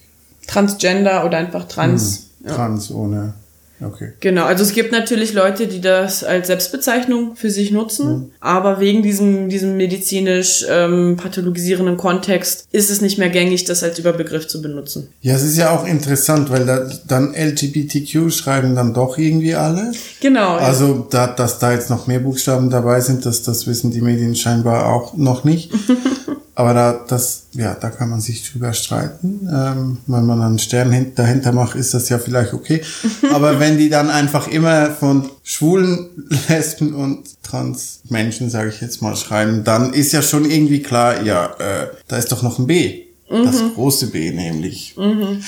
[0.47, 2.31] Transgender oder einfach trans.
[2.43, 2.95] Hm, trans ja.
[2.95, 3.35] ohne
[3.81, 4.13] Okay.
[4.21, 8.31] Genau, also es gibt natürlich Leute, die das als Selbstbezeichnung für sich nutzen, mhm.
[8.41, 13.99] aber wegen diesem, diesem medizinisch ähm, pathologisierenden Kontext ist es nicht mehr gängig, das als
[13.99, 15.09] Überbegriff zu benutzen.
[15.21, 19.93] Ja, es ist ja auch interessant, weil da, dann LGBTQ schreiben dann doch irgendwie alle.
[20.21, 20.57] Genau.
[20.57, 24.35] Also, da, dass da jetzt noch mehr Buchstaben dabei sind, das, das wissen die Medien
[24.35, 25.73] scheinbar auch noch nicht.
[26.59, 29.49] Aber da, das, ja, da kann man sich drüber streiten.
[29.49, 32.83] Ähm, wenn man einen Stern dahinter macht, ist das ja vielleicht okay.
[33.33, 36.09] Aber wenn die dann einfach immer von schwulen
[36.49, 41.47] Lesben und Transmenschen, sage ich jetzt mal, schreiben, dann ist ja schon irgendwie klar, ja,
[41.61, 43.05] äh, da ist doch noch ein B.
[43.31, 43.45] Mhm.
[43.45, 44.97] Das große B nämlich.
[44.97, 45.41] Mhm.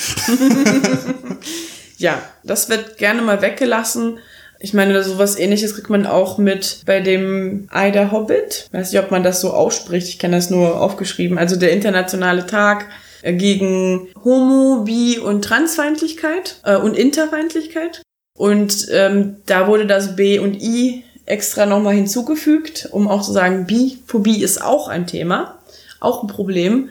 [1.99, 4.19] ja, das wird gerne mal weggelassen.
[4.63, 8.69] Ich meine, sowas ähnliches kriegt man auch mit bei dem Ei Hobbit.
[8.73, 10.09] Weiß nicht, ob man das so ausspricht.
[10.09, 11.39] Ich kenne das nur aufgeschrieben.
[11.39, 12.87] Also der internationale Tag
[13.23, 18.03] äh, gegen Homo, Bi und Transfeindlichkeit äh, und Interfeindlichkeit.
[18.37, 23.67] Und ähm, da wurde das B und I extra nochmal hinzugefügt, um auch zu sagen,
[23.67, 25.59] Biphobie ist auch ein Thema,
[26.01, 26.91] auch ein Problem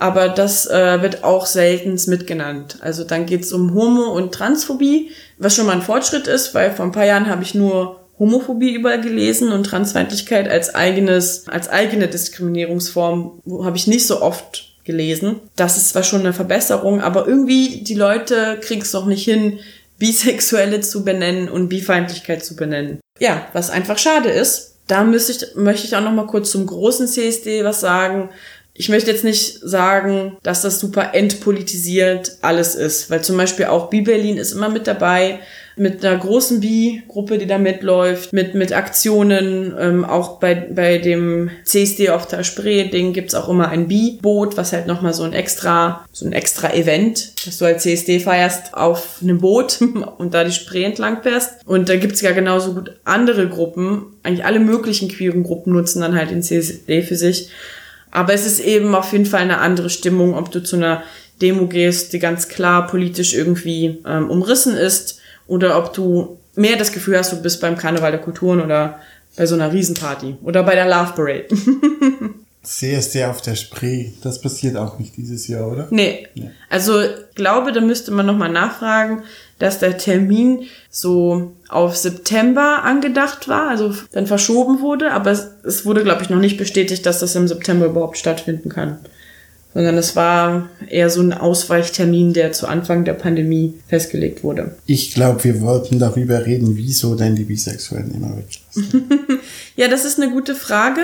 [0.00, 2.78] aber das äh, wird auch selten mitgenannt.
[2.80, 6.86] Also dann geht's um Homo- und Transphobie, was schon mal ein Fortschritt ist, weil vor
[6.86, 12.08] ein paar Jahren habe ich nur Homophobie überall gelesen und Transfeindlichkeit als eigenes, als eigene
[12.08, 15.36] Diskriminierungsform habe ich nicht so oft gelesen.
[15.56, 19.58] Das ist zwar schon eine Verbesserung, aber irgendwie die Leute kriegen es noch nicht hin,
[19.98, 23.00] Bisexuelle zu benennen und Bifeindlichkeit zu benennen.
[23.18, 24.76] Ja, was einfach schade ist.
[24.86, 28.30] Da müsste ich, möchte ich auch noch mal kurz zum großen CSD was sagen
[28.80, 33.90] ich möchte jetzt nicht sagen, dass das super entpolitisiert alles ist, weil zum Beispiel auch
[33.90, 35.40] Bi-Berlin ist immer mit dabei,
[35.76, 41.50] mit einer großen Bi-Gruppe, die da mitläuft, mit, mit Aktionen, ähm, auch bei, bei dem
[41.62, 46.06] CSD auf der Spree-Ding gibt's auch immer ein Bi-Boot, was halt nochmal so ein extra,
[46.10, 49.78] so ein extra Event, dass du als CSD feierst auf einem Boot
[50.16, 51.66] und da die Spree entlang fährst.
[51.66, 56.16] Und da gibt's ja genauso gut andere Gruppen, eigentlich alle möglichen queeren Gruppen nutzen dann
[56.16, 57.50] halt den CSD für sich.
[58.10, 61.02] Aber es ist eben auf jeden Fall eine andere Stimmung, ob du zu einer
[61.40, 66.92] Demo gehst, die ganz klar politisch irgendwie ähm, umrissen ist, oder ob du mehr das
[66.92, 69.00] Gefühl hast, du bist beim Karneval der Kulturen oder
[69.36, 71.48] bei so einer Riesenparty oder bei der Love Parade.
[72.62, 75.88] CSD auf der Spree, das passiert auch nicht dieses Jahr, oder?
[75.90, 76.28] Nee.
[76.34, 76.50] nee.
[76.68, 77.00] Also
[77.34, 79.22] glaube, da müsste man nochmal nachfragen,
[79.58, 85.86] dass der Termin so auf September angedacht war, also dann verschoben wurde, aber es, es
[85.86, 88.98] wurde, glaube ich, noch nicht bestätigt, dass das im September überhaupt stattfinden kann.
[89.72, 94.74] Sondern es war eher so ein Ausweichtermin, der zu Anfang der Pandemie festgelegt wurde.
[94.84, 99.08] Ich glaube, wir wollten darüber reden, wieso denn die Bisexuellen immer weglassen.
[99.76, 101.02] ja, das ist eine gute Frage.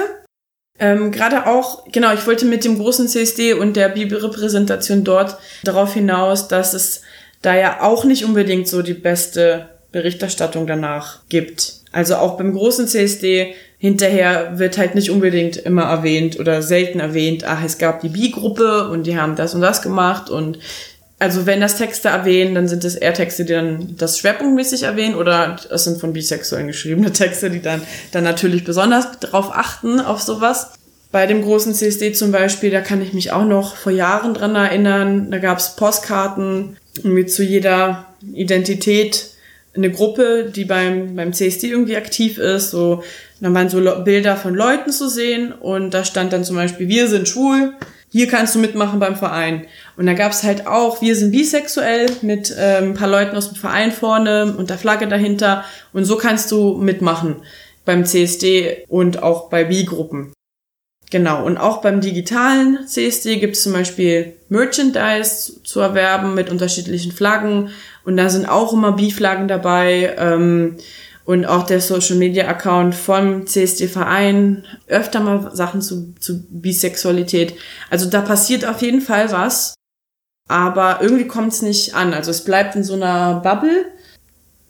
[0.78, 5.94] Ähm, Gerade auch, genau, ich wollte mit dem großen CSD und der Bibelrepräsentation dort darauf
[5.94, 7.02] hinaus, dass es
[7.42, 11.74] da ja auch nicht unbedingt so die beste Berichterstattung danach gibt.
[11.92, 17.44] Also auch beim großen CSD hinterher wird halt nicht unbedingt immer erwähnt oder selten erwähnt,
[17.44, 20.58] ach, es gab die Bi-Gruppe und die haben das und das gemacht und
[21.18, 25.14] also wenn das Texte erwähnen, dann sind es eher Texte, die dann das schwerpunktmäßig erwähnen
[25.14, 30.20] oder es sind von Bisexuellen geschriebene Texte, die dann, dann natürlich besonders darauf achten, auf
[30.20, 30.72] sowas.
[31.12, 34.54] Bei dem großen CSD zum Beispiel, da kann ich mich auch noch vor Jahren dran
[34.54, 39.30] erinnern, da gab es Postkarten mit zu jeder Identität
[39.74, 42.70] eine Gruppe, die beim, beim CSD irgendwie aktiv ist.
[42.70, 43.02] So,
[43.40, 47.08] dann waren so Bilder von Leuten zu sehen und da stand dann zum Beispiel, wir
[47.08, 47.74] sind schwul,
[48.16, 49.66] hier kannst du mitmachen beim Verein.
[49.98, 53.50] Und da gab es halt auch, wir sind bisexuell mit ähm, ein paar Leuten aus
[53.50, 55.66] dem Verein vorne und der Flagge dahinter.
[55.92, 57.42] Und so kannst du mitmachen
[57.84, 60.32] beim CSD und auch bei Bi-Gruppen.
[61.10, 67.12] Genau, und auch beim digitalen CSD gibt es zum Beispiel Merchandise zu erwerben mit unterschiedlichen
[67.12, 67.68] Flaggen.
[68.06, 70.16] Und da sind auch immer Bi-Flaggen dabei.
[70.16, 70.78] Ähm,
[71.26, 77.54] und auch der Social Media Account vom CSD Verein öfter mal Sachen zu, zu Bisexualität.
[77.90, 79.74] Also da passiert auf jeden Fall was,
[80.48, 82.14] aber irgendwie kommt es nicht an.
[82.14, 83.86] Also es bleibt in so einer Bubble.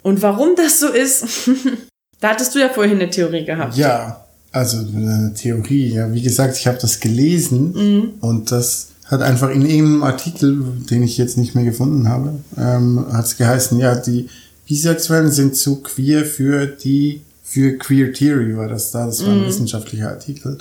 [0.02, 1.50] Und warum das so ist,
[2.20, 3.76] da hattest du ja vorhin eine Theorie gehabt.
[3.76, 5.92] Ja, also eine Theorie.
[5.92, 8.14] Ja, wie gesagt, ich habe das gelesen mhm.
[8.20, 13.06] und das hat einfach in irgendeinem Artikel, den ich jetzt nicht mehr gefunden habe, ähm,
[13.12, 14.28] hat es geheißen, ja, die
[14.66, 19.44] Bisexuellen sind zu queer für die, für Queer Theory war das da, das war ein
[19.44, 19.46] mm.
[19.46, 20.58] wissenschaftlicher Artikel.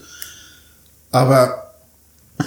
[1.11, 1.73] Aber,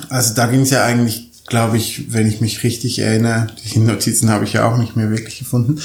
[0.09, 4.31] also da ging es ja eigentlich, glaube ich, wenn ich mich richtig erinnere, die Notizen
[4.31, 5.81] habe ich ja auch nicht mehr wirklich gefunden,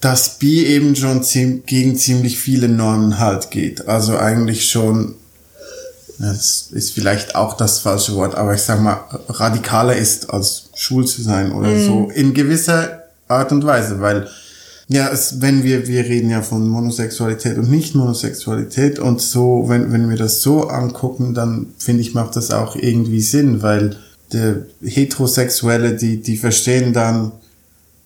[0.00, 1.22] dass Bi eben schon
[1.66, 3.86] gegen ziemlich viele Normen halt geht.
[3.86, 5.14] Also eigentlich schon,
[6.18, 11.06] das ist vielleicht auch das falsche Wort, aber ich sag mal, radikaler ist als schwul
[11.06, 11.86] zu sein oder mm.
[11.86, 14.28] so, in gewisser Art und Weise, weil
[14.88, 20.10] ja, es, wenn wir, wir reden ja von Monosexualität und Nicht-Monosexualität und so, wenn, wenn
[20.10, 23.96] wir das so angucken, dann finde ich, macht das auch irgendwie Sinn, weil
[24.32, 27.32] der Heterosexuelle, die, die verstehen dann,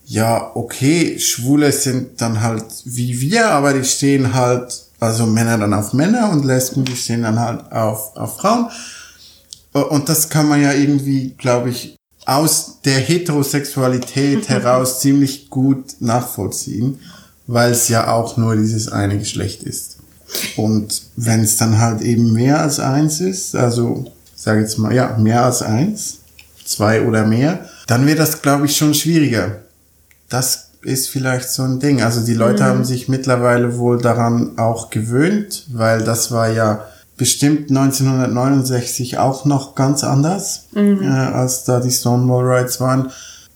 [0.07, 5.75] ja, okay, Schwule sind dann halt wie wir, aber die stehen halt, also Männer dann
[5.75, 8.69] auf Männer und Lesben, die stehen dann halt auf, auf Frauen.
[9.73, 11.98] Und das kann man ja irgendwie, glaube ich,
[12.29, 17.01] aus der Heterosexualität heraus ziemlich gut nachvollziehen,
[17.47, 19.97] weil es ja auch nur dieses eine Geschlecht ist.
[20.57, 25.17] Und wenn es dann halt eben mehr als eins ist, also sage jetzt mal, ja,
[25.19, 26.19] mehr als eins,
[26.67, 29.63] zwei oder mehr, dann wird das, glaube ich, schon schwieriger.
[30.29, 32.03] Das ist vielleicht so ein Ding.
[32.03, 32.67] Also die Leute mhm.
[32.67, 36.85] haben sich mittlerweile wohl daran auch gewöhnt, weil das war ja
[37.19, 41.03] bestimmt 1969 auch noch ganz anders, mhm.
[41.03, 43.11] äh, als da die Stonewall Rights waren,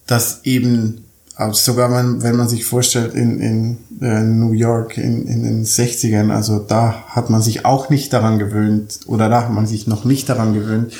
[0.06, 1.04] dass eben
[1.52, 6.30] sogar wenn, wenn man sich vorstellt in, in äh, New York in, in den 60ern,
[6.30, 10.04] also da hat man sich auch nicht daran gewöhnt oder da hat man sich noch
[10.04, 10.92] nicht daran gewöhnt,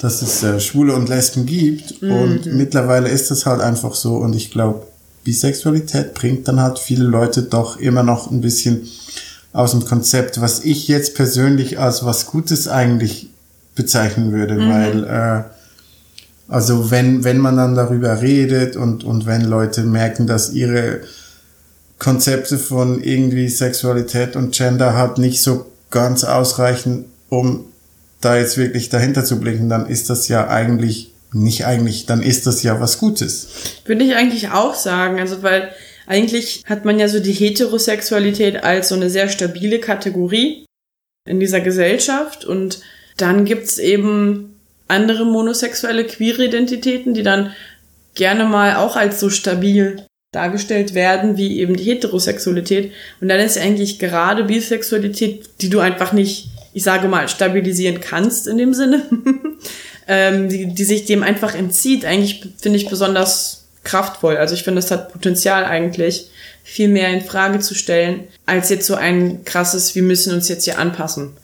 [0.00, 2.10] dass es äh, Schwule und Lesben gibt mhm.
[2.10, 4.86] und mittlerweile ist das halt einfach so und ich glaube,
[5.24, 8.86] Bisexualität bringt dann halt viele Leute doch immer noch ein bisschen
[9.54, 13.30] aus dem Konzept, was ich jetzt persönlich als was Gutes eigentlich
[13.74, 14.70] bezeichnen würde, mhm.
[14.70, 15.42] weil äh,
[16.48, 21.00] also wenn wenn man dann darüber redet und und wenn Leute merken, dass ihre
[21.98, 27.64] Konzepte von irgendwie Sexualität und Gender hat nicht so ganz ausreichen, um
[28.20, 32.46] da jetzt wirklich dahinter zu blicken, dann ist das ja eigentlich nicht eigentlich, dann ist
[32.48, 33.48] das ja was Gutes.
[33.86, 35.70] Würde ich eigentlich auch sagen, also weil
[36.06, 40.66] eigentlich hat man ja so die Heterosexualität als so eine sehr stabile Kategorie
[41.28, 42.80] in dieser Gesellschaft und
[43.16, 47.52] dann gibt's eben andere monosexuelle queere Identitäten, die dann
[48.14, 52.92] gerne mal auch als so stabil dargestellt werden, wie eben die Heterosexualität.
[53.20, 58.46] Und dann ist eigentlich gerade Bisexualität, die du einfach nicht, ich sage mal, stabilisieren kannst
[58.46, 59.02] in dem Sinne,
[60.08, 64.36] ähm, die, die sich dem einfach entzieht, eigentlich finde ich besonders kraftvoll.
[64.36, 66.30] Also ich finde, es hat Potenzial eigentlich,
[66.62, 70.64] viel mehr in Frage zu stellen, als jetzt so ein krasses, wir müssen uns jetzt
[70.64, 71.36] hier anpassen.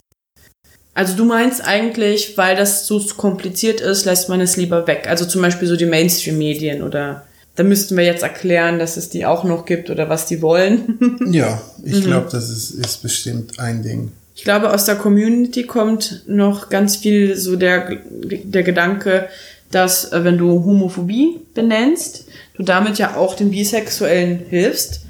[0.95, 5.07] Also du meinst eigentlich, weil das so kompliziert ist, lässt man es lieber weg.
[5.09, 7.27] Also zum Beispiel so die Mainstream-Medien oder
[7.57, 11.19] da müssten wir jetzt erklären, dass es die auch noch gibt oder was die wollen.
[11.31, 12.07] ja, ich mhm.
[12.07, 14.13] glaube, das ist, ist bestimmt ein Ding.
[14.35, 19.29] Ich glaube, aus der Community kommt noch ganz viel so der, der Gedanke,
[19.71, 22.25] dass äh, wenn du Homophobie benennst,
[22.61, 25.07] du damit ja auch den Bisexuellen hilfst,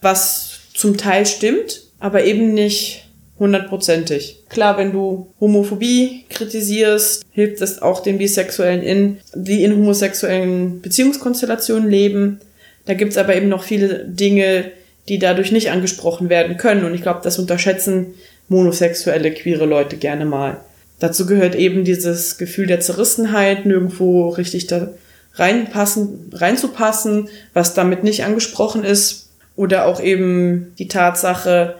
[0.00, 3.04] was zum Teil stimmt, aber eben nicht
[3.38, 4.44] hundertprozentig.
[4.48, 11.90] Klar, wenn du Homophobie kritisierst, hilft es auch den Bisexuellen in, die in homosexuellen Beziehungskonstellationen
[11.90, 12.40] leben.
[12.86, 14.70] Da gibt's aber eben noch viele Dinge,
[15.08, 16.84] die dadurch nicht angesprochen werden können.
[16.84, 18.14] Und ich glaube, das unterschätzen
[18.48, 20.58] monosexuelle, queere Leute gerne mal.
[21.00, 24.88] Dazu gehört eben dieses Gefühl der Zerrissenheit, nirgendwo richtig da
[25.34, 29.30] reinpassen, reinzupassen, was damit nicht angesprochen ist.
[29.56, 31.76] Oder auch eben die Tatsache,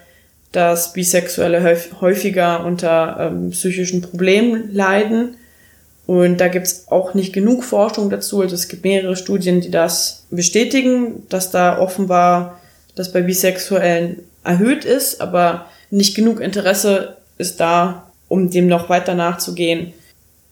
[0.53, 5.37] dass Bisexuelle häufiger unter ähm, psychischen Problemen leiden.
[6.07, 8.43] Und da gibt's auch nicht genug Forschung dazu.
[8.43, 12.61] Also es gibt mehrere Studien, die das bestätigen, dass da offenbar
[12.95, 19.15] das bei Bisexuellen erhöht ist, aber nicht genug Interesse ist da, um dem noch weiter
[19.15, 19.93] nachzugehen.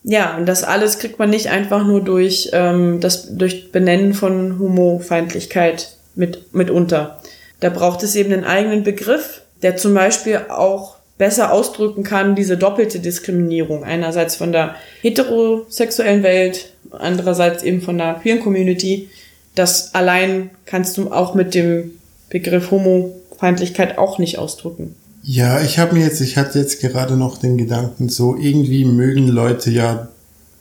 [0.05, 4.59] Ja, und das alles kriegt man nicht einfach nur durch ähm, das durch Benennen von
[4.59, 7.21] Homofeindlichkeit mit mitunter.
[7.61, 12.57] Da braucht es eben einen eigenen Begriff, der zum Beispiel auch besser ausdrücken kann, diese
[12.57, 13.85] doppelte Diskriminierung.
[13.85, 19.09] Einerseits von der heterosexuellen Welt, andererseits eben von der queeren Community.
[19.55, 21.93] Das allein kannst du auch mit dem
[22.29, 24.97] Begriff Homofeindlichkeit auch nicht ausdrücken.
[25.23, 29.29] Ja, ich habe mir jetzt, ich hatte jetzt gerade noch den Gedanken, so irgendwie mögen
[29.29, 30.09] Leute ja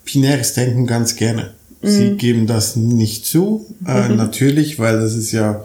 [0.06, 1.54] binäres Denken ganz gerne.
[1.82, 1.89] Mhm.
[1.89, 4.15] Sie geben das nicht zu, äh, mhm.
[4.15, 5.63] natürlich, weil das ist ja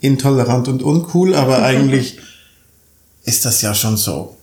[0.00, 2.18] intolerant und uncool, aber eigentlich
[3.24, 4.36] ist das ja schon so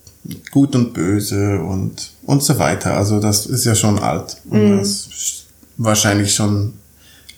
[0.49, 2.95] gut und böse und, und so weiter.
[2.95, 4.37] Also das ist ja schon alt.
[4.49, 4.79] Und mhm.
[4.79, 5.07] das
[5.77, 6.73] wahrscheinlich schon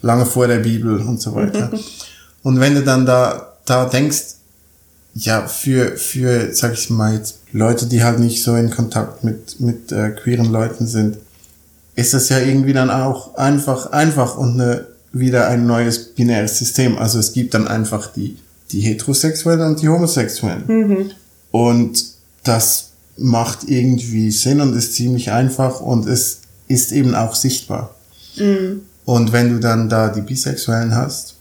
[0.01, 1.71] lange vor der Bibel und so weiter.
[2.43, 4.35] und wenn du dann da, da denkst,
[5.15, 9.59] ja, für, für, sag ich mal jetzt, Leute, die halt nicht so in Kontakt mit,
[9.59, 11.17] mit äh, queeren Leuten sind,
[11.95, 16.97] ist das ja irgendwie dann auch einfach, einfach und eine, wieder ein neues binäres System.
[16.97, 18.37] Also es gibt dann einfach die,
[18.71, 20.63] die Heterosexuellen und die Homosexuellen.
[20.67, 21.11] Mhm.
[21.51, 22.03] Und
[22.43, 27.93] das macht irgendwie Sinn und ist ziemlich einfach und es ist eben auch sichtbar.
[28.37, 28.81] Mhm.
[29.05, 31.35] Und wenn du dann da die Bisexuellen hast,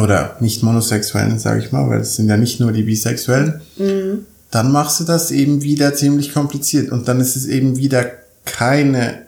[0.00, 4.26] oder nicht Monosexuellen, sage ich mal, weil es sind ja nicht nur die Bisexuellen, mhm.
[4.50, 8.10] dann machst du das eben wieder ziemlich kompliziert und dann ist es eben wieder
[8.44, 9.22] keine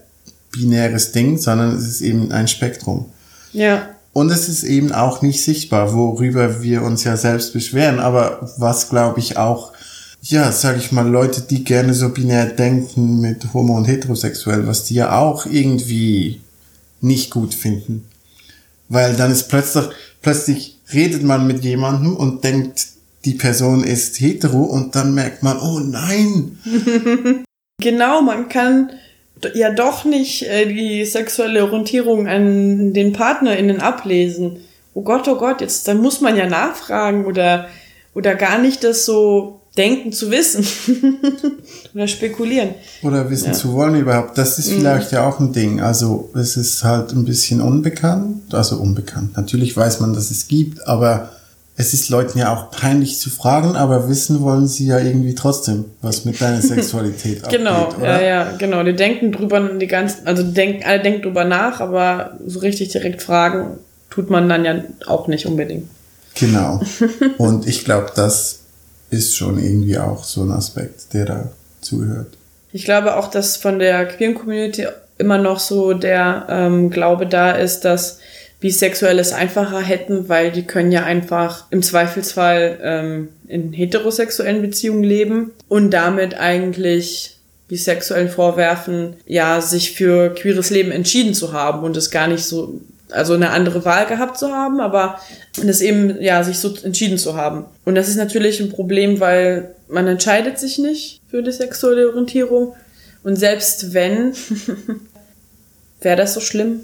[0.51, 3.07] binäres Ding, sondern es ist eben ein Spektrum.
[3.53, 3.89] Ja.
[4.13, 8.89] Und es ist eben auch nicht sichtbar, worüber wir uns ja selbst beschweren, aber was
[8.89, 9.73] glaube ich auch
[10.27, 14.85] ja, sag ich mal, Leute, die gerne so binär denken mit homo- und heterosexuell, was
[14.85, 16.41] die ja auch irgendwie
[17.03, 18.07] nicht gut finden.
[18.89, 19.85] Weil dann ist plötzlich,
[20.25, 22.89] plötzlich redet man mit jemandem und denkt,
[23.25, 26.59] die Person ist hetero und dann merkt man, oh nein.
[27.81, 28.91] genau, man kann
[29.55, 34.65] ja doch nicht äh, die sexuelle Orientierung an den PartnerInnen ablesen.
[34.95, 37.69] Oh Gott, oh Gott, jetzt, dann muss man ja nachfragen oder,
[38.15, 40.65] oder gar nicht das so denken zu wissen
[41.95, 42.71] oder spekulieren.
[43.03, 43.53] Oder wissen ja.
[43.53, 44.39] zu wollen überhaupt.
[44.39, 44.77] Das ist mhm.
[44.79, 45.17] vielleicht mhm.
[45.17, 45.81] ja auch ein Ding.
[45.81, 49.37] Also es ist halt ein bisschen unbekannt, also unbekannt.
[49.37, 51.31] Natürlich weiß man, dass es gibt, aber
[51.77, 55.87] es ist Leuten ja auch peinlich zu fragen, aber wissen wollen sie ja irgendwie trotzdem,
[56.03, 57.59] was mit deiner Sexualität abgeht.
[57.59, 58.23] Genau, oder?
[58.23, 58.85] ja, ja, genau.
[58.85, 63.23] Die denken drüber, die ganzen, also denken, alle denken drüber nach, aber so richtig direkt
[63.23, 65.89] fragen tut man dann ja auch nicht unbedingt.
[66.37, 66.81] Genau.
[67.39, 68.61] Und ich glaube, dass
[69.15, 71.51] ist schon irgendwie auch so ein Aspekt, der da
[71.81, 72.37] zuhört.
[72.73, 74.87] Ich glaube auch, dass von der queeren Community
[75.19, 78.19] immer noch so der ähm, Glaube da ist, dass
[78.61, 85.05] Bisexuelle es einfacher hätten, weil die können ja einfach im Zweifelsfall ähm, in heterosexuellen Beziehungen
[85.05, 87.37] leben und damit eigentlich
[87.69, 92.81] Bisexuellen vorwerfen, ja, sich für queeres Leben entschieden zu haben und es gar nicht so
[93.15, 95.21] also eine andere Wahl gehabt zu haben, aber
[95.63, 97.65] das eben, ja, sich so entschieden zu haben.
[97.85, 102.75] Und das ist natürlich ein Problem, weil man entscheidet sich nicht für die sexuelle Orientierung.
[103.23, 104.35] Und selbst wenn,
[106.01, 106.81] wäre das so schlimm?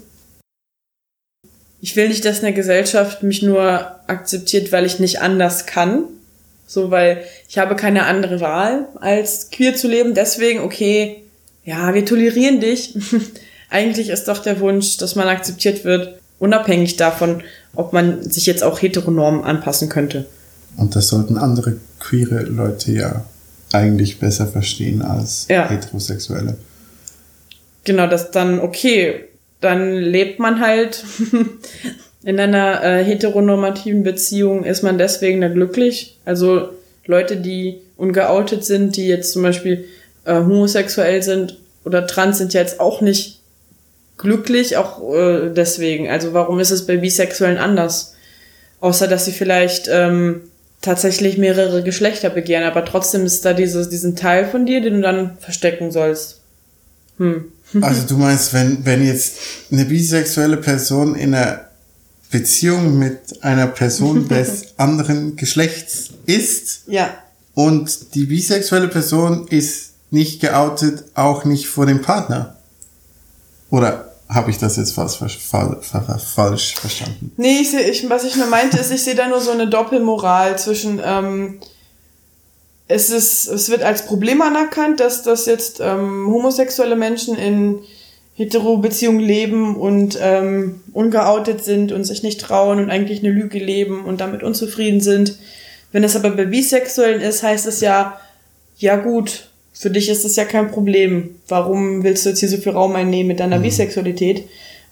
[1.81, 6.03] Ich will nicht, dass eine Gesellschaft mich nur akzeptiert, weil ich nicht anders kann.
[6.67, 10.13] So, weil ich habe keine andere Wahl, als queer zu leben.
[10.13, 11.23] Deswegen, okay,
[11.65, 12.95] ja, wir tolerieren dich.
[13.69, 17.43] Eigentlich ist doch der Wunsch, dass man akzeptiert wird, unabhängig davon,
[17.75, 20.25] ob man sich jetzt auch Heteronormen anpassen könnte.
[20.75, 23.25] Und das sollten andere queere Leute ja
[23.71, 25.69] eigentlich besser verstehen als Ja.
[25.69, 26.57] Heterosexuelle.
[27.83, 29.25] Genau, das dann, okay,
[29.61, 31.03] dann lebt man halt
[32.23, 36.17] in einer äh, heteronormativen Beziehung, ist man deswegen da glücklich.
[36.25, 36.69] Also
[37.05, 39.85] Leute, die ungeoutet sind, die jetzt zum Beispiel
[40.25, 43.40] äh, homosexuell sind oder trans, sind ja jetzt auch nicht
[44.21, 46.09] glücklich, auch äh, deswegen.
[46.09, 48.13] Also warum ist es bei Bisexuellen anders?
[48.79, 50.41] Außer dass sie vielleicht ähm,
[50.81, 55.01] tatsächlich mehrere Geschlechter begehren, aber trotzdem ist da dieses, diesen Teil von dir, den du
[55.01, 56.39] dann verstecken sollst.
[57.17, 57.45] Hm.
[57.81, 59.37] Also du meinst, wenn, wenn jetzt
[59.71, 61.67] eine bisexuelle Person in einer
[62.29, 67.13] Beziehung mit einer Person des anderen Geschlechts ist Ja,
[67.53, 72.57] und die bisexuelle Person ist nicht geoutet, auch nicht vor dem Partner?
[73.69, 77.33] Oder habe ich das jetzt fast fa- fa- fa- fa- falsch verstanden?
[77.37, 79.67] Nee, ich seh, ich, was ich nur meinte, ist, ich sehe da nur so eine
[79.67, 81.59] Doppelmoral zwischen, ähm,
[82.87, 87.79] es ist, es wird als Problem anerkannt, dass, dass jetzt ähm, homosexuelle Menschen in
[88.35, 94.05] Hetero-Beziehungen leben und ähm, ungeoutet sind und sich nicht trauen und eigentlich eine Lüge leben
[94.05, 95.37] und damit unzufrieden sind.
[95.91, 98.19] Wenn es aber bei Bisexuellen ist, heißt es ja,
[98.77, 99.50] ja gut,
[99.81, 101.31] für dich ist es ja kein Problem.
[101.47, 104.47] Warum willst du jetzt hier so viel Raum einnehmen mit deiner Bisexualität?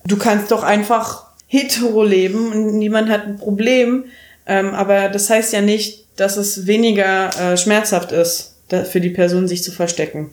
[0.07, 4.05] Du kannst doch einfach hetero leben und niemand hat ein Problem.
[4.47, 8.55] Ähm, aber das heißt ja nicht, dass es weniger äh, schmerzhaft ist,
[8.91, 10.31] für die Person sich zu verstecken.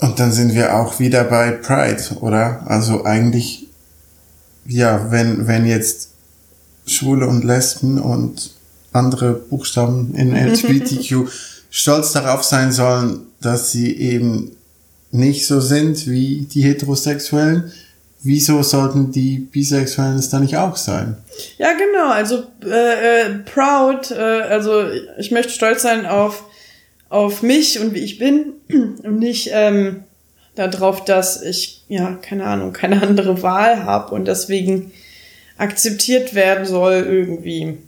[0.00, 2.64] Und dann sind wir auch wieder bei Pride, oder?
[2.66, 3.68] Also eigentlich,
[4.66, 6.10] ja, wenn, wenn jetzt
[6.86, 8.52] Schwule und Lesben und
[8.92, 11.28] andere Buchstaben in LGBTQ
[11.72, 14.54] stolz darauf sein sollen, dass sie eben
[15.10, 17.72] nicht so sind wie die Heterosexuellen,
[18.20, 21.16] wieso sollten die Bisexuellen es dann nicht auch sein?
[21.58, 22.10] Ja, genau.
[22.10, 24.10] Also äh, äh, proud.
[24.10, 24.84] Äh, also
[25.18, 26.44] ich möchte stolz sein auf
[27.08, 30.04] auf mich und wie ich bin und nicht ähm,
[30.54, 34.92] darauf, dass ich ja keine Ahnung keine andere Wahl habe und deswegen
[35.56, 37.78] akzeptiert werden soll irgendwie.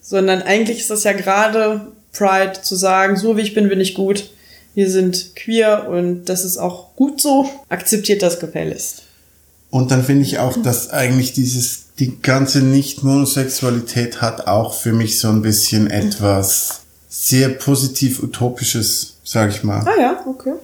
[0.00, 3.94] Sondern eigentlich ist das ja gerade Pride zu sagen, so wie ich bin, bin ich
[3.94, 4.30] gut.
[4.74, 7.48] Wir sind queer und das ist auch gut so.
[7.68, 9.02] Akzeptiert das gefälligst.
[9.70, 15.18] Und dann finde ich auch, dass eigentlich dieses, die ganze Nicht-Monosexualität hat auch für mich
[15.18, 19.82] so ein bisschen etwas sehr positiv utopisches, sag ich mal.
[19.86, 20.54] Ah ja, okay.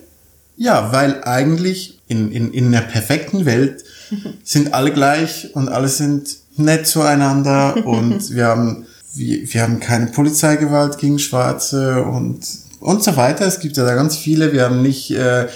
[0.57, 3.85] Ja, weil eigentlich in, in, in einer perfekten Welt
[4.45, 10.07] sind alle gleich und alle sind nett zueinander und wir haben, wir, wir haben keine
[10.07, 12.41] Polizeigewalt gegen Schwarze und,
[12.81, 13.47] und so weiter.
[13.47, 14.53] Es gibt ja da ganz viele.
[14.53, 15.47] Wir haben nicht äh,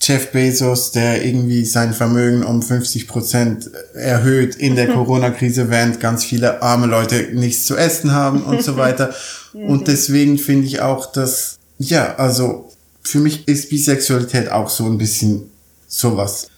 [0.00, 6.24] Jeff Bezos, der irgendwie sein Vermögen um 50 Prozent erhöht in der Corona-Krise, während ganz
[6.24, 9.14] viele arme Leute nichts zu essen haben und so weiter.
[9.54, 12.70] Und deswegen finde ich auch, dass, ja, also
[13.02, 15.50] für mich ist Bisexualität auch so ein bisschen
[15.88, 16.48] sowas.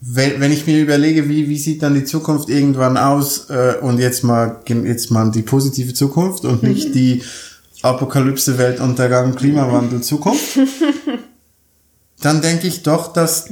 [0.00, 3.98] Wenn, wenn ich mir überlege, wie, wie sieht dann die Zukunft irgendwann aus, äh, und
[3.98, 7.22] jetzt mal, jetzt mal die positive Zukunft und nicht die
[7.82, 10.58] Apokalypse, Weltuntergang, Klimawandel Zukunft,
[12.22, 13.50] dann denke ich doch, dass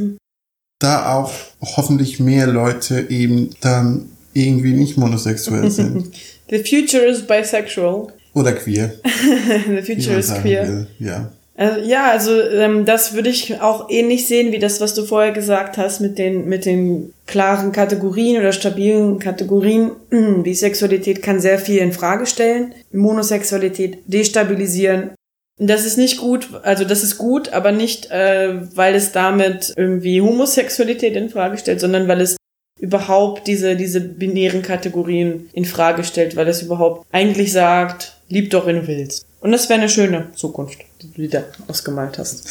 [0.78, 1.32] da auch
[1.62, 6.14] hoffentlich mehr Leute eben dann irgendwie nicht monosexuell sind.
[6.50, 8.12] The future is bisexual.
[8.34, 8.92] Oder queer.
[9.02, 10.68] The future is queer.
[10.68, 10.86] will.
[10.98, 11.32] Ja.
[11.58, 15.32] Also, ja, also ähm, das würde ich auch ähnlich sehen wie das, was du vorher
[15.32, 19.92] gesagt hast mit den mit den klaren Kategorien oder stabilen Kategorien.
[20.42, 25.12] Bisexualität kann sehr viel in Frage stellen, Monosexualität destabilisieren.
[25.58, 30.20] Das ist nicht gut, also das ist gut, aber nicht, äh, weil es damit irgendwie
[30.20, 32.36] Homosexualität in Frage stellt, sondern weil es
[32.78, 38.66] überhaupt diese diese binären Kategorien in Frage stellt, weil es überhaupt eigentlich sagt, lieb doch,
[38.66, 39.24] wenn du willst.
[39.40, 42.46] Und das wäre eine schöne Zukunft, die du da ausgemalt hast.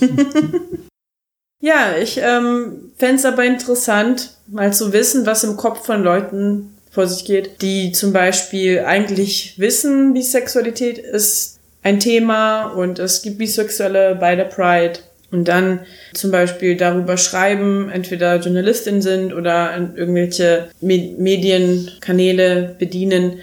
[1.60, 6.74] ja, ich ähm, fände es aber interessant, mal zu wissen, was im Kopf von Leuten
[6.90, 13.38] vor sich geht, die zum Beispiel eigentlich wissen, Bisexualität ist ein Thema und es gibt
[13.38, 15.80] Bisexuelle bei der Pride und dann
[16.14, 23.40] zum Beispiel darüber schreiben, entweder Journalistin sind oder irgendwelche Me Medienkanäle bedienen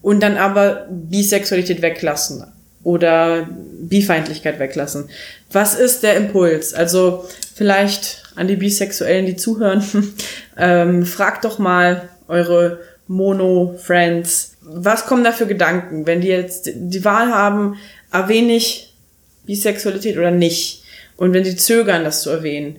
[0.00, 2.44] und dann aber Bisexualität weglassen
[2.86, 3.48] oder
[3.80, 5.10] Bifeindlichkeit weglassen.
[5.50, 6.72] Was ist der Impuls?
[6.72, 7.24] Also
[7.56, 9.84] vielleicht an die Bisexuellen, die zuhören,
[10.56, 12.78] ähm, fragt doch mal eure
[13.08, 17.76] Mono-Friends, was kommen da für Gedanken, wenn die jetzt die Wahl haben,
[18.12, 18.94] erwähne ich
[19.46, 20.84] Bisexualität oder nicht?
[21.16, 22.76] Und wenn sie zögern, das zu erwähnen,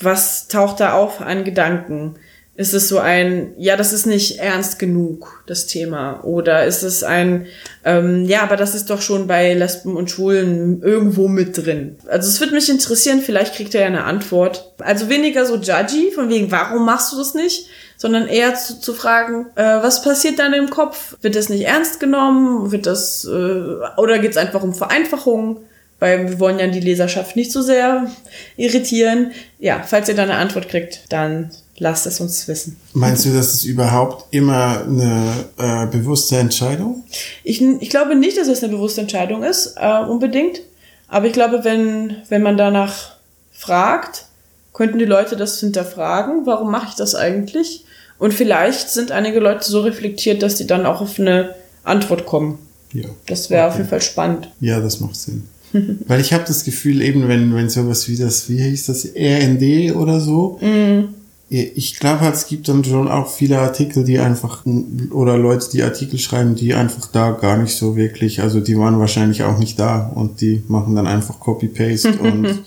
[0.00, 2.14] was taucht da auf an Gedanken?
[2.56, 6.24] Ist es so ein, ja, das ist nicht ernst genug, das Thema?
[6.24, 7.46] Oder ist es ein,
[7.84, 11.98] ähm, ja, aber das ist doch schon bei Lesben und Schwulen irgendwo mit drin?
[12.06, 14.72] Also es wird mich interessieren, vielleicht kriegt er ja eine Antwort.
[14.78, 17.68] Also weniger so judgy, von wegen, warum machst du das nicht?
[17.98, 21.16] Sondern eher zu, zu fragen, äh, was passiert dann im Kopf?
[21.20, 22.72] Wird das nicht ernst genommen?
[22.72, 25.60] Wird das, äh, oder geht es einfach um Vereinfachung?
[25.98, 28.10] weil wir wollen ja die Leserschaft nicht so sehr
[28.56, 29.32] irritieren.
[29.58, 32.76] Ja, falls ihr da eine Antwort kriegt, dann lasst es uns wissen.
[32.92, 37.04] Meinst du, dass es überhaupt immer eine äh, bewusste Entscheidung?
[37.44, 40.60] Ich, ich glaube nicht, dass es eine bewusste Entscheidung ist, äh, unbedingt.
[41.08, 43.16] Aber ich glaube, wenn, wenn man danach
[43.52, 44.26] fragt,
[44.72, 47.84] könnten die Leute das hinterfragen, warum mache ich das eigentlich?
[48.18, 51.54] Und vielleicht sind einige Leute so reflektiert, dass die dann auch auf eine
[51.84, 52.58] Antwort kommen.
[52.92, 53.04] Ja.
[53.26, 53.70] Das wäre okay.
[53.70, 54.48] auf jeden Fall spannend.
[54.60, 55.44] Ja, das macht Sinn.
[56.06, 59.94] Weil ich habe das Gefühl, eben wenn, wenn sowas wie das, wie hieß das, RND
[59.94, 61.14] oder so, mm.
[61.48, 64.64] Ich glaube halt, es gibt dann schon auch viele Artikel, die einfach,
[65.12, 68.98] oder Leute, die Artikel schreiben, die einfach da gar nicht so wirklich, also die waren
[68.98, 72.64] wahrscheinlich auch nicht da und die machen dann einfach Copy-Paste und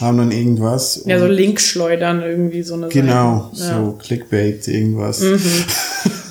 [0.00, 1.02] haben dann irgendwas.
[1.06, 3.84] Ja, so Link schleudern irgendwie so eine Genau, ja.
[3.84, 5.20] so Clickbait, irgendwas.
[5.20, 5.40] Mhm.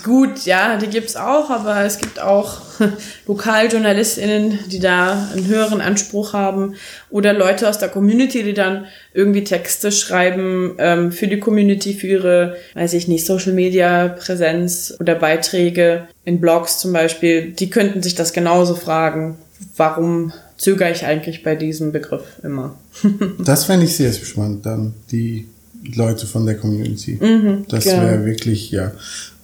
[0.07, 2.61] Gut, ja, die gibt's auch, aber es gibt auch
[3.27, 6.75] LokaljournalistInnen, die da einen höheren Anspruch haben
[7.09, 12.07] oder Leute aus der Community, die dann irgendwie Texte schreiben ähm, für die Community, für
[12.07, 17.51] ihre, weiß ich nicht, Social Media Präsenz oder Beiträge in Blogs zum Beispiel.
[17.51, 19.37] Die könnten sich das genauso fragen.
[19.75, 22.77] Warum zögere ich eigentlich bei diesem Begriff immer?
[23.39, 25.49] das fände ich sehr spannend, dann die
[25.95, 27.17] Leute von der Community.
[27.21, 28.03] Mhm, das genau.
[28.03, 28.91] wäre wirklich, ja.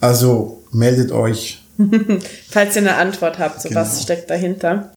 [0.00, 1.62] Also meldet euch.
[2.48, 3.80] Falls ihr eine Antwort habt, so genau.
[3.80, 4.92] was steckt dahinter.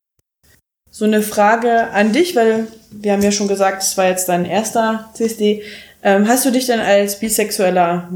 [0.91, 4.45] So eine Frage an dich, weil wir haben ja schon gesagt, es war jetzt dein
[4.45, 5.61] erster CSD.
[6.03, 8.09] Ähm, hast du dich denn als Bisexueller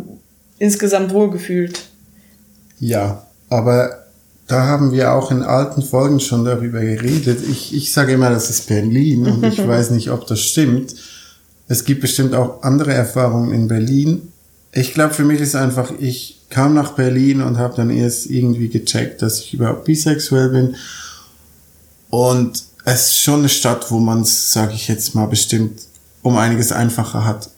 [0.59, 1.79] insgesamt wohlgefühlt?
[2.79, 4.05] Ja, aber
[4.47, 7.39] da haben wir auch in alten Folgen schon darüber geredet.
[7.49, 10.95] Ich, ich sage immer, das ist Berlin und ich weiß nicht, ob das stimmt.
[11.71, 14.33] Es gibt bestimmt auch andere Erfahrungen in Berlin.
[14.73, 18.67] Ich glaube, für mich ist einfach, ich kam nach Berlin und habe dann erst irgendwie
[18.67, 20.75] gecheckt, dass ich überhaupt bisexuell bin.
[22.09, 25.83] Und es ist schon eine Stadt, wo man es, sage ich jetzt mal, bestimmt
[26.23, 27.49] um einiges einfacher hat,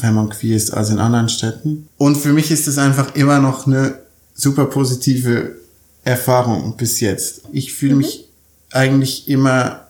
[0.00, 1.88] wenn man queer ist, als in anderen Städten.
[1.98, 3.98] Und für mich ist es einfach immer noch eine
[4.32, 5.56] super positive
[6.04, 7.40] Erfahrung bis jetzt.
[7.50, 7.98] Ich fühle mhm.
[7.98, 8.28] mich
[8.70, 9.88] eigentlich immer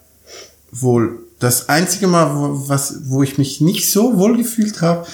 [0.72, 1.25] wohl.
[1.38, 5.06] Das einzige Mal, wo, was, wo ich mich nicht so wohl gefühlt habe,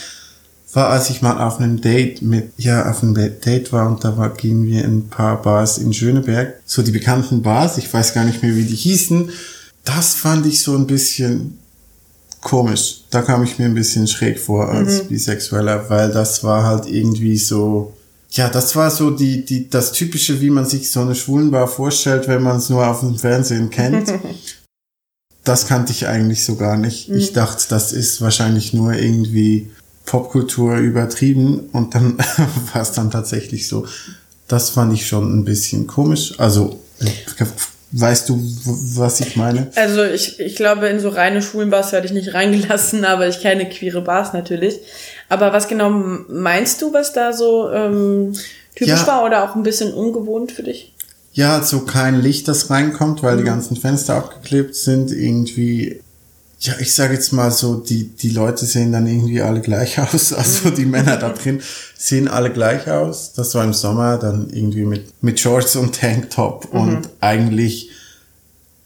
[0.73, 4.17] war, als ich mal auf einem Date mit, ja, auf einem Date war und da
[4.17, 6.61] war, gehen wir in ein paar Bars in Schöneberg.
[6.65, 9.31] So die bekannten Bars, ich weiß gar nicht mehr, wie die hießen.
[9.85, 11.59] Das fand ich so ein bisschen
[12.41, 13.03] komisch.
[13.11, 15.09] Da kam ich mir ein bisschen schräg vor als mhm.
[15.09, 17.93] Bisexueller, weil das war halt irgendwie so,
[18.31, 22.29] ja, das war so die, die, das typische, wie man sich so eine Schwulenbar vorstellt,
[22.29, 24.13] wenn man es nur auf dem Fernsehen kennt.
[25.45, 27.09] das kannte ich eigentlich so gar nicht.
[27.09, 27.19] Mhm.
[27.19, 29.71] Ich dachte, das ist wahrscheinlich nur irgendwie
[30.07, 32.19] Popkultur übertrieben und dann
[32.73, 33.87] war es dann tatsächlich so.
[34.49, 36.39] Das fand ich schon ein bisschen komisch.
[36.39, 36.81] Also,
[37.93, 38.41] weißt du,
[38.97, 39.71] was ich meine?
[39.77, 43.69] Also, ich, ich glaube, in so reine Schulenbars werde ich nicht reingelassen, aber ich kenne
[43.69, 44.81] queere Bars natürlich.
[45.29, 45.91] Aber was genau
[46.29, 48.35] meinst du, was da so ähm,
[48.75, 49.07] typisch ja.
[49.07, 50.92] war oder auch ein bisschen ungewohnt für dich?
[51.33, 53.39] Ja, also kein Licht, das reinkommt, weil mhm.
[53.39, 55.11] die ganzen Fenster abgeklebt sind.
[55.11, 56.01] Irgendwie
[56.63, 60.33] ja, ich sage jetzt mal so, die, die Leute sehen dann irgendwie alle gleich aus.
[60.33, 61.61] Also die Männer da drin
[61.97, 63.33] sehen alle gleich aus.
[63.33, 66.81] Das war im Sommer dann irgendwie mit, mit Shorts und Tanktop mhm.
[66.81, 67.91] und eigentlich,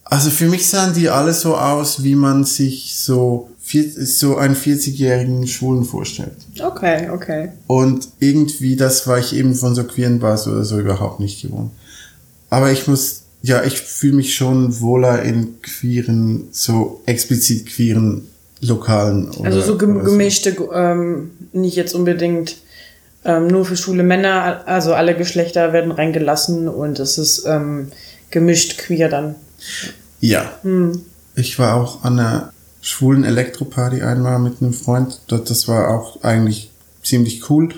[0.03, 5.45] also für mich sahen die alle so aus, wie man sich so, so einen 40-jährigen
[5.45, 6.37] Schwulen vorstellt.
[6.59, 7.49] Okay, okay.
[7.67, 11.71] Und irgendwie, das war ich eben von so queeren Bars oder so überhaupt nicht gewohnt.
[12.49, 18.27] Aber ich muss ja, ich fühle mich schon wohler in queeren, so explizit queeren
[18.61, 19.29] Lokalen.
[19.31, 20.73] Oder, also so gemischte, so.
[20.73, 22.57] Ähm, nicht jetzt unbedingt
[23.23, 27.91] ähm, nur für schwule Männer, also alle Geschlechter werden reingelassen und es ist ähm,
[28.31, 29.35] gemischt queer dann.
[30.19, 30.51] Ja.
[30.63, 31.03] Hm.
[31.35, 35.21] Ich war auch an einer schwulen Elektroparty einmal mit einem Freund.
[35.27, 36.71] Das war auch eigentlich
[37.03, 37.69] ziemlich cool.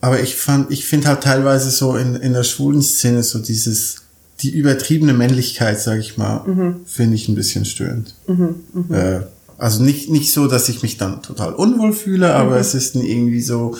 [0.00, 3.99] Aber ich fand, ich finde halt teilweise so in, in der schwulen Szene so dieses
[4.42, 6.80] die übertriebene Männlichkeit, sage ich mal, mhm.
[6.86, 8.14] finde ich ein bisschen störend.
[8.26, 8.96] Mhm, mh.
[8.96, 9.20] äh,
[9.58, 12.60] also nicht, nicht so, dass ich mich dann total unwohl fühle, aber mhm.
[12.60, 13.76] es ist irgendwie so.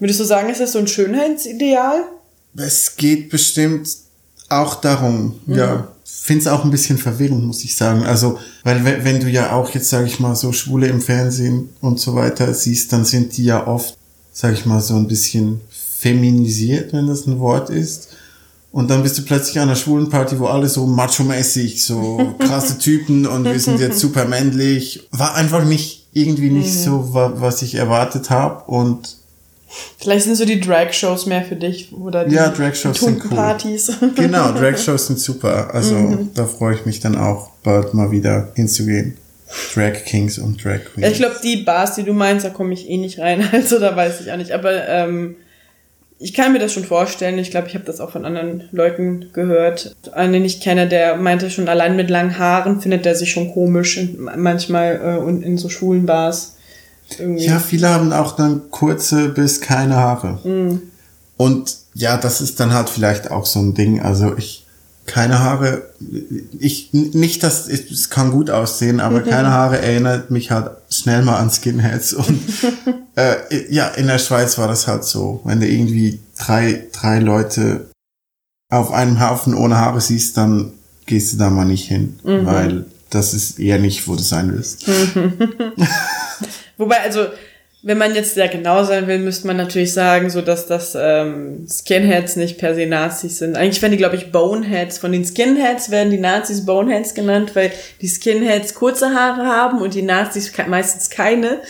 [0.00, 2.02] Würdest du sagen, ist das so ein Schönheitsideal?
[2.56, 3.88] Es geht bestimmt
[4.48, 5.54] auch darum, mhm.
[5.54, 5.88] ja.
[6.22, 8.02] Finde es auch ein bisschen verwirrend, muss ich sagen.
[8.02, 11.98] Also, weil wenn du ja auch jetzt, sage ich mal, so Schwule im Fernsehen und
[11.98, 13.96] so weiter siehst, dann sind die ja oft,
[14.32, 18.09] sage ich mal, so ein bisschen feminisiert, wenn das ein Wort ist.
[18.72, 22.78] Und dann bist du plötzlich an einer schwulen Party, wo alle so macho-mäßig, so krasse
[22.78, 25.08] Typen und wir sind jetzt super männlich.
[25.10, 26.84] War einfach nicht, irgendwie nicht mhm.
[26.84, 29.16] so, was ich erwartet habe und
[29.98, 33.30] Vielleicht sind so die Drag-Shows mehr für dich oder die, ja, Drag-Shows sind cool.
[33.30, 33.92] Partys.
[34.16, 35.72] Genau, Drag-Shows sind super.
[35.72, 36.30] Also mhm.
[36.34, 39.16] da freue ich mich dann auch bald mal wieder hinzugehen.
[39.74, 41.12] Drag Kings und Drag Queens.
[41.12, 43.48] Ich glaube, die Bars, die du meinst, da komme ich eh nicht rein.
[43.52, 44.52] Also da weiß ich auch nicht.
[44.52, 45.36] Aber ähm,
[46.22, 47.38] ich kann mir das schon vorstellen.
[47.38, 49.96] Ich glaube, ich habe das auch von anderen Leuten gehört.
[50.12, 53.50] Einen, den ich kenne, der meinte schon, allein mit langen Haaren findet er sich schon
[53.52, 53.98] komisch
[54.36, 56.56] manchmal äh, und in so schwulen Bars.
[57.18, 57.46] Irgendwie.
[57.46, 60.38] Ja, viele haben auch dann kurze bis keine Haare.
[60.44, 60.82] Mhm.
[61.38, 64.02] Und ja, das ist dann halt vielleicht auch so ein Ding.
[64.02, 64.66] Also ich
[65.10, 65.82] keine Haare,
[66.60, 69.24] ich nicht, dass es kann gut aussehen, aber mhm.
[69.24, 72.40] keine Haare erinnert mich halt schnell mal an Skinheads und
[73.16, 73.34] äh,
[73.70, 77.90] ja, in der Schweiz war das halt so, wenn du irgendwie drei drei Leute
[78.70, 80.74] auf einem Haufen ohne Haare siehst, dann
[81.06, 82.46] gehst du da mal nicht hin, mhm.
[82.46, 84.86] weil das ist eher nicht, wo du sein willst.
[86.78, 87.26] Wobei also
[87.82, 91.66] wenn man jetzt sehr genau sein will, müsste man natürlich sagen, so dass das ähm,
[91.66, 93.56] Skinheads nicht per se Nazis sind.
[93.56, 94.98] Eigentlich werden die, glaube ich, Boneheads.
[94.98, 97.72] Von den Skinheads werden die Nazis Boneheads genannt, weil
[98.02, 101.60] die Skinheads kurze Haare haben und die Nazis meistens keine.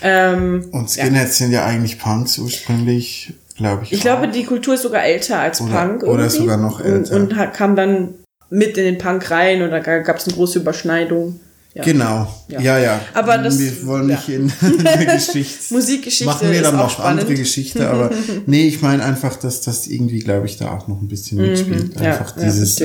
[0.00, 1.46] Ähm, und Skinheads ja.
[1.46, 3.92] sind ja eigentlich Punks ursprünglich, glaube ich.
[3.92, 4.04] Ich auch.
[4.04, 6.02] glaube, die Kultur ist sogar älter als oder, Punk.
[6.04, 6.36] Oder irgendwie.
[6.36, 7.16] sogar noch älter.
[7.16, 8.14] Und, und kam dann
[8.48, 11.40] mit in den Punk rein und da gab es eine große Überschneidung.
[11.78, 11.84] Ja.
[11.84, 12.60] Genau, ja.
[12.60, 13.00] ja, ja.
[13.14, 14.34] Aber das, wir wollen nicht ja.
[14.34, 14.52] in
[14.84, 15.72] eine Geschichte.
[15.72, 17.20] Musikgeschichte machen wir dann noch spannend.
[17.20, 18.10] andere Geschichte, aber
[18.46, 21.50] nee, ich meine einfach, dass das irgendwie, glaube ich, da auch noch ein bisschen mhm.
[21.50, 21.96] mitspielt.
[21.96, 22.82] Einfach dieses,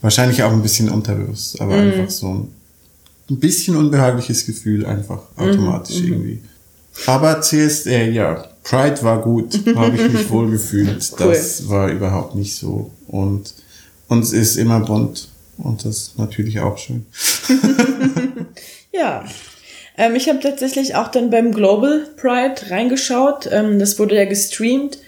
[0.00, 1.92] wahrscheinlich auch ein bisschen unterbewusst, aber mhm.
[1.92, 2.48] einfach so ein,
[3.30, 5.44] ein bisschen unbehagliches Gefühl einfach mhm.
[5.44, 6.08] automatisch mhm.
[6.08, 6.42] irgendwie.
[7.06, 11.12] Aber CSD, ja, Pride war gut, habe ich mich wohl gefühlt.
[11.18, 11.28] Cool.
[11.28, 13.54] Das war überhaupt nicht so und
[14.08, 15.28] uns ist immer bunt
[15.58, 17.06] und das ist natürlich auch schön.
[18.92, 19.24] Ja.
[19.96, 23.48] Ähm, ich habe tatsächlich auch dann beim Global Pride reingeschaut.
[23.50, 24.98] Ähm, das wurde ja gestreamt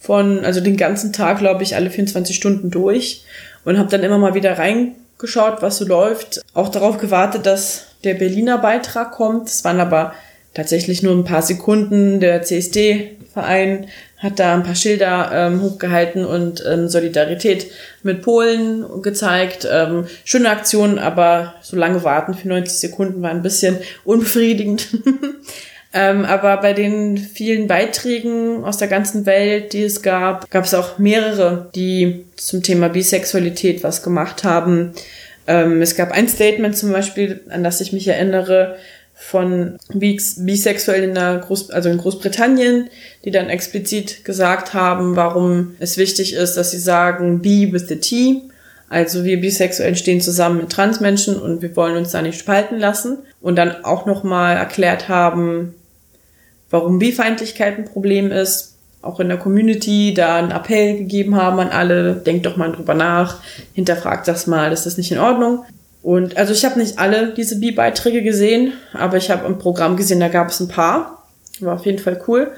[0.00, 3.24] von, also den ganzen Tag, glaube ich, alle 24 Stunden durch.
[3.64, 6.42] Und habe dann immer mal wieder reingeschaut, was so läuft.
[6.52, 9.48] Auch darauf gewartet, dass der Berliner Beitrag kommt.
[9.48, 10.12] Es waren aber
[10.52, 12.20] tatsächlich nur ein paar Sekunden.
[12.20, 13.88] Der CSD-Verein
[14.24, 17.70] hat da ein paar Schilder ähm, hochgehalten und ähm, Solidarität
[18.02, 19.68] mit Polen gezeigt.
[19.70, 24.88] Ähm, schöne Aktion, aber so lange warten für 90 Sekunden war ein bisschen unbefriedigend.
[25.92, 30.72] ähm, aber bei den vielen Beiträgen aus der ganzen Welt, die es gab, gab es
[30.72, 34.94] auch mehrere, die zum Thema Bisexualität was gemacht haben.
[35.46, 38.76] Ähm, es gab ein Statement zum Beispiel, an das ich mich erinnere,
[39.14, 42.90] von bisexuell in der Groß, also in Großbritannien,
[43.24, 47.96] die dann explizit gesagt haben, warum es wichtig ist, dass sie sagen be with the
[47.96, 48.42] T.
[48.88, 53.18] Also wir Bisexuellen stehen zusammen mit Transmenschen und wir wollen uns da nicht spalten lassen.
[53.40, 55.74] Und dann auch nochmal erklärt haben,
[56.70, 58.76] warum Bifeindlichkeit ein Problem ist.
[59.00, 62.94] Auch in der Community da einen Appell gegeben haben an alle, denkt doch mal drüber
[62.94, 63.40] nach,
[63.74, 65.64] hinterfragt das mal, ist das nicht in Ordnung?
[66.04, 70.20] Und also ich habe nicht alle diese Bi-Beiträge gesehen, aber ich habe im Programm gesehen,
[70.20, 71.24] da gab es ein paar.
[71.60, 72.52] War auf jeden Fall cool.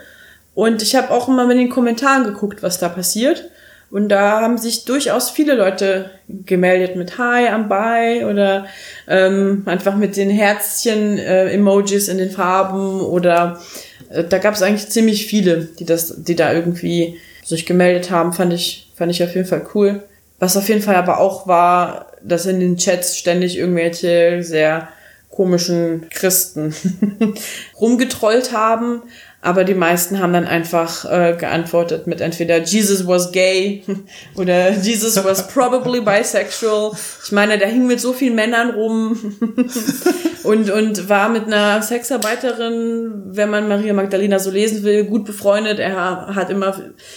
[0.55, 3.49] Und ich habe auch immer mit den Kommentaren geguckt, was da passiert.
[3.89, 8.67] Und da haben sich durchaus viele Leute gemeldet mit Hi, am Bye oder
[9.07, 13.61] ähm, einfach mit den Herzchen-Emojis äh, in den Farben oder
[14.11, 18.33] äh, da gab es eigentlich ziemlich viele, die das, die da irgendwie sich gemeldet haben,
[18.33, 20.03] fand ich, fand ich auf jeden Fall cool.
[20.41, 24.89] Was auf jeden Fall aber auch war, dass in den Chats ständig irgendwelche sehr
[25.31, 26.75] komischen Christen
[27.81, 29.03] rumgetrollt haben,
[29.43, 33.85] aber die meisten haben dann einfach äh, geantwortet mit entweder Jesus was gay
[34.35, 36.93] oder Jesus was probably bisexual.
[37.25, 39.37] Ich meine, der hing mit so vielen Männern rum
[40.43, 45.79] und, und war mit einer Sexarbeiterin, wenn man Maria Magdalena so lesen will, gut befreundet.
[45.79, 46.75] Er hat immer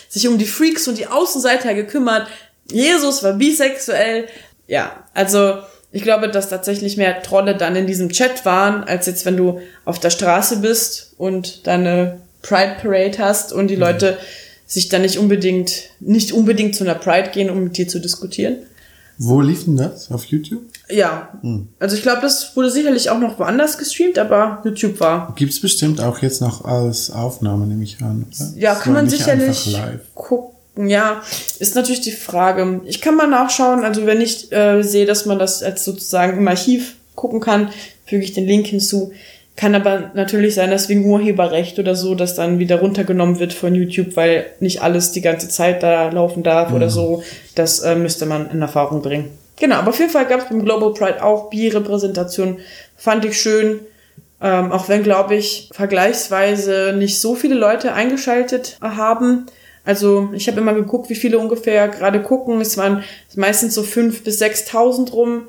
[0.10, 2.28] sich um die Freaks und die Außenseiter gekümmert.
[2.70, 4.28] Jesus war bisexuell.
[4.70, 5.56] Ja, also
[5.92, 9.60] ich glaube, dass tatsächlich mehr Trolle dann in diesem Chat waren, als jetzt, wenn du
[9.84, 13.82] auf der Straße bist und deine Pride Parade hast und die mhm.
[13.82, 14.18] Leute
[14.68, 18.58] sich dann nicht unbedingt, nicht unbedingt zu einer Pride gehen, um mit dir zu diskutieren.
[19.18, 20.12] Wo lief denn das?
[20.12, 20.62] Auf YouTube?
[20.88, 21.30] Ja.
[21.42, 21.68] Hm.
[21.80, 25.34] Also ich glaube, das wurde sicherlich auch noch woanders gestreamt, aber YouTube war.
[25.36, 28.28] Gibt's bestimmt auch jetzt noch als Aufnahme, nehme ich an.
[28.28, 28.52] Oder?
[28.56, 29.76] Ja, das kann man sicherlich
[30.14, 31.22] gucken ja,
[31.60, 32.82] ist natürlich die Frage.
[32.86, 36.48] Ich kann mal nachschauen, also wenn ich äh, sehe, dass man das als sozusagen im
[36.48, 37.70] Archiv gucken kann,
[38.06, 39.12] füge ich den Link hinzu.
[39.56, 43.76] Kann aber natürlich sein, dass wegen Urheberrecht oder so, das dann wieder runtergenommen wird von
[43.76, 46.76] YouTube, weil nicht alles die ganze Zeit da laufen darf mhm.
[46.76, 47.24] oder so.
[47.56, 49.32] Das äh, müsste man in Erfahrung bringen.
[49.58, 52.60] Genau, aber auf jeden Fall gab es beim Global Pride auch Bierrepräsentation.
[52.96, 53.82] Fand ich schön.
[54.42, 59.48] Ähm, auch wenn, glaube ich, vergleichsweise nicht so viele Leute eingeschaltet haben.
[59.90, 62.62] Also ich habe immer geguckt, wie viele ungefähr gerade gucken.
[62.62, 63.04] Es waren
[63.36, 65.48] meistens so fünf bis sechstausend rum.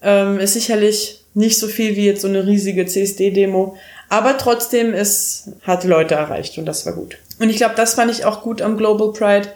[0.00, 3.76] Ähm, ist sicherlich nicht so viel wie jetzt so eine riesige CSD-Demo.
[4.08, 7.18] Aber trotzdem, es hat Leute erreicht und das war gut.
[7.38, 9.48] Und ich glaube, das fand ich auch gut am Global Pride,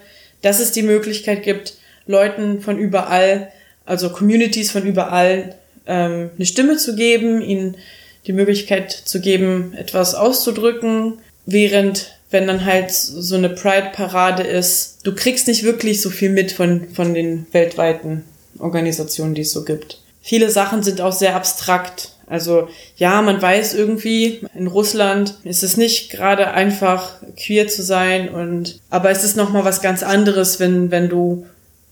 [0.43, 3.51] dass es die Möglichkeit gibt, Leuten von überall,
[3.87, 5.55] also Communities von überall,
[5.87, 7.79] ähm, eine Stimme zu geben, ihnen
[8.27, 15.15] die Möglichkeit zu geben, etwas auszudrücken, während wenn dann halt so eine Pride-Parade ist, du
[15.15, 18.25] kriegst nicht wirklich so viel mit von, von den weltweiten
[18.59, 20.01] Organisationen, die es so gibt.
[20.23, 22.11] Viele Sachen sind auch sehr abstrakt.
[22.27, 28.29] Also ja, man weiß irgendwie, in Russland ist es nicht gerade einfach queer zu sein
[28.29, 31.47] und aber es ist noch mal was ganz anderes, wenn wenn du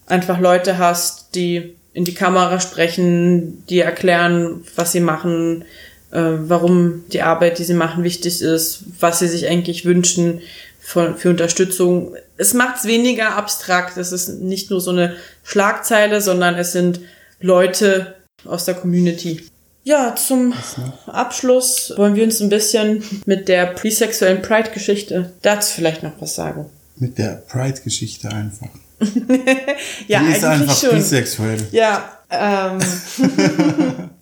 [0.07, 5.65] einfach Leute hast, die in die Kamera sprechen, die erklären, was sie machen,
[6.15, 10.41] äh, warum die Arbeit, die sie machen, wichtig ist, was sie sich eigentlich wünschen
[10.79, 12.15] für, für Unterstützung.
[12.37, 13.97] Es macht es weniger abstrakt.
[13.97, 17.01] Es ist nicht nur so eine Schlagzeile, sondern es sind
[17.41, 19.43] Leute, aus der Community.
[19.83, 20.55] Ja, zum
[21.07, 26.67] Abschluss wollen wir uns ein bisschen mit der presexuellen Pride-Geschichte dazu vielleicht noch was sagen.
[26.97, 28.69] Mit der Pride-Geschichte einfach.
[30.09, 30.97] ja, Die ist einfach schon.
[30.97, 31.67] bisexuell.
[31.73, 32.79] Ja, ähm.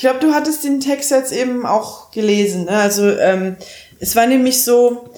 [0.00, 2.64] ich glaube, du hattest den Text jetzt eben auch gelesen.
[2.64, 2.70] Ne?
[2.70, 3.56] Also ähm,
[3.98, 5.10] es war nämlich so,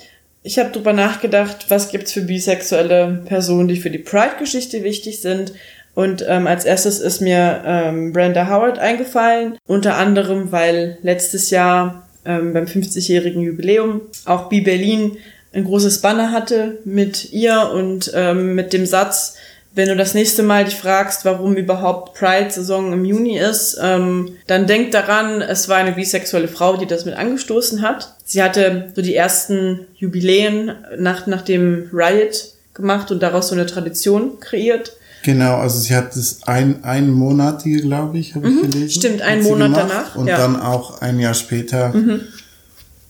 [0.43, 5.53] ich habe drüber nachgedacht, was gibt's für bisexuelle Personen, die für die Pride-Geschichte wichtig sind.
[5.95, 12.09] Und ähm, als erstes ist mir ähm, Brenda Howard eingefallen, unter anderem, weil letztes Jahr
[12.25, 15.17] ähm, beim 50-jährigen Jubiläum auch Bi Berlin
[15.53, 19.37] ein großes Banner hatte mit ihr und ähm, mit dem Satz,
[19.75, 24.67] wenn du das nächste Mal dich fragst, warum überhaupt Pride-Saison im Juni ist, ähm, dann
[24.67, 28.15] denk daran, es war eine bisexuelle Frau, die das mit angestoßen hat.
[28.25, 33.67] Sie hatte so die ersten Jubiläen nach, nach dem Riot gemacht und daraus so eine
[33.67, 34.93] Tradition kreiert.
[35.23, 38.91] Genau, also sie hat das ein, einmonatige, glaube ich, habe mhm, ich gelesen.
[38.91, 39.91] Stimmt, ein Monat gemacht.
[39.91, 40.17] danach.
[40.17, 40.37] Und ja.
[40.37, 41.95] dann auch ein Jahr später.
[41.95, 42.21] Mhm.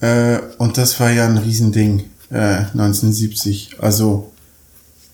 [0.00, 3.76] Äh, und das war ja ein Riesending, äh, 1970.
[3.80, 4.31] Also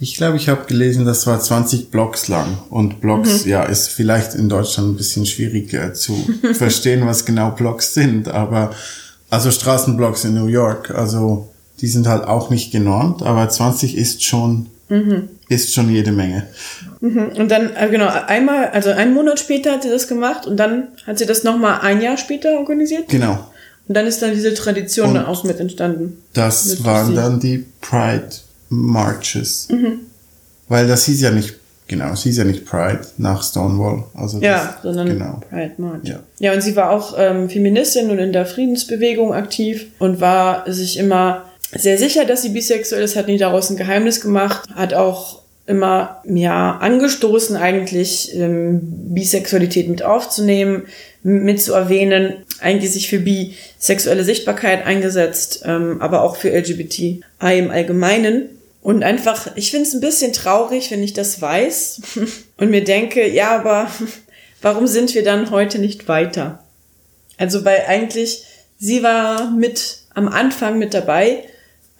[0.00, 2.58] ich glaube, ich habe gelesen, das war 20 Blocks lang.
[2.70, 3.50] Und Blocks, mhm.
[3.50, 6.14] ja, ist vielleicht in Deutschland ein bisschen schwieriger zu
[6.54, 8.28] verstehen, was genau Blocks sind.
[8.28, 8.72] Aber
[9.30, 11.48] also Straßenblocks in New York, also
[11.80, 15.28] die sind halt auch nicht genormt, aber 20 ist schon Mhm.
[15.48, 16.46] Ist schon jede Menge.
[17.00, 17.30] Mhm.
[17.36, 20.88] Und dann, äh, genau, einmal, also einen Monat später hat sie das gemacht und dann
[21.06, 23.08] hat sie das nochmal ein Jahr später organisiert.
[23.08, 23.50] Genau.
[23.86, 26.22] Und dann ist dann diese Tradition dann auch mit entstanden.
[26.34, 28.28] Das waren dann die Pride
[28.68, 29.68] Marches.
[29.70, 30.00] Mhm.
[30.68, 31.54] Weil das hieß ja nicht,
[31.86, 34.04] genau, es hieß ja nicht Pride nach Stonewall.
[34.14, 35.40] Also ja, das, sondern genau.
[35.48, 36.04] Pride March.
[36.04, 36.20] Ja.
[36.38, 40.98] ja, und sie war auch ähm, Feministin und in der Friedensbewegung aktiv und war sich
[40.98, 45.42] immer sehr sicher, dass sie bisexuell ist, hat nie daraus ein Geheimnis gemacht, hat auch
[45.66, 48.80] immer ja angestoßen eigentlich ähm,
[49.12, 50.84] Bisexualität mit aufzunehmen,
[51.22, 57.70] mit zu erwähnen, eigentlich sich für bisexuelle Sichtbarkeit eingesetzt, ähm, aber auch für LGBTI im
[57.70, 58.48] Allgemeinen.
[58.88, 62.00] Und einfach, ich finde es ein bisschen traurig, wenn ich das weiß
[62.56, 63.90] und mir denke, ja, aber
[64.62, 66.64] warum sind wir dann heute nicht weiter?
[67.36, 68.44] Also weil eigentlich
[68.78, 71.44] sie war mit am Anfang mit dabei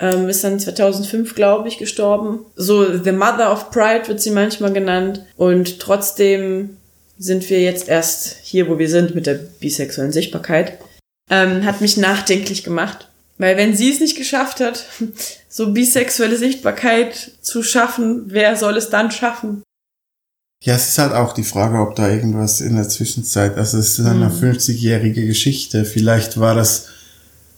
[0.01, 2.47] ähm, ist dann 2005, glaube ich, gestorben.
[2.57, 5.27] So The Mother of Pride wird sie manchmal genannt.
[5.37, 6.79] Und trotzdem
[7.19, 10.79] sind wir jetzt erst hier, wo wir sind mit der bisexuellen Sichtbarkeit.
[11.31, 13.09] Ähm, hat mich nachdenklich gemacht.
[13.39, 14.85] Weil wenn sie es nicht geschafft hat,
[15.49, 19.63] so bisexuelle Sichtbarkeit zu schaffen, wer soll es dann schaffen?
[20.63, 23.99] Ja, es ist halt auch die Frage, ob da irgendwas in der Zwischenzeit, also es
[23.99, 24.35] ist eine mhm.
[24.35, 25.85] 50-jährige Geschichte.
[25.85, 26.87] Vielleicht war das,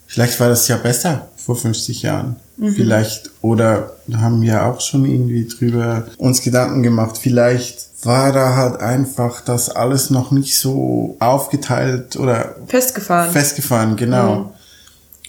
[0.06, 2.36] vielleicht war das ja besser vor 50 Jahren.
[2.58, 2.74] Mhm.
[2.74, 8.80] Vielleicht, oder haben wir auch schon irgendwie drüber uns Gedanken gemacht, vielleicht war da halt
[8.80, 13.32] einfach das alles noch nicht so aufgeteilt oder festgefahren.
[13.32, 14.34] Festgefahren, genau.
[14.34, 14.59] Mhm.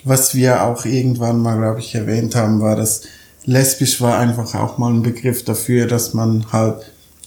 [0.03, 3.03] Was wir auch irgendwann mal, glaube ich, erwähnt haben, war, dass
[3.45, 6.77] lesbisch war einfach auch mal ein Begriff dafür, dass man halt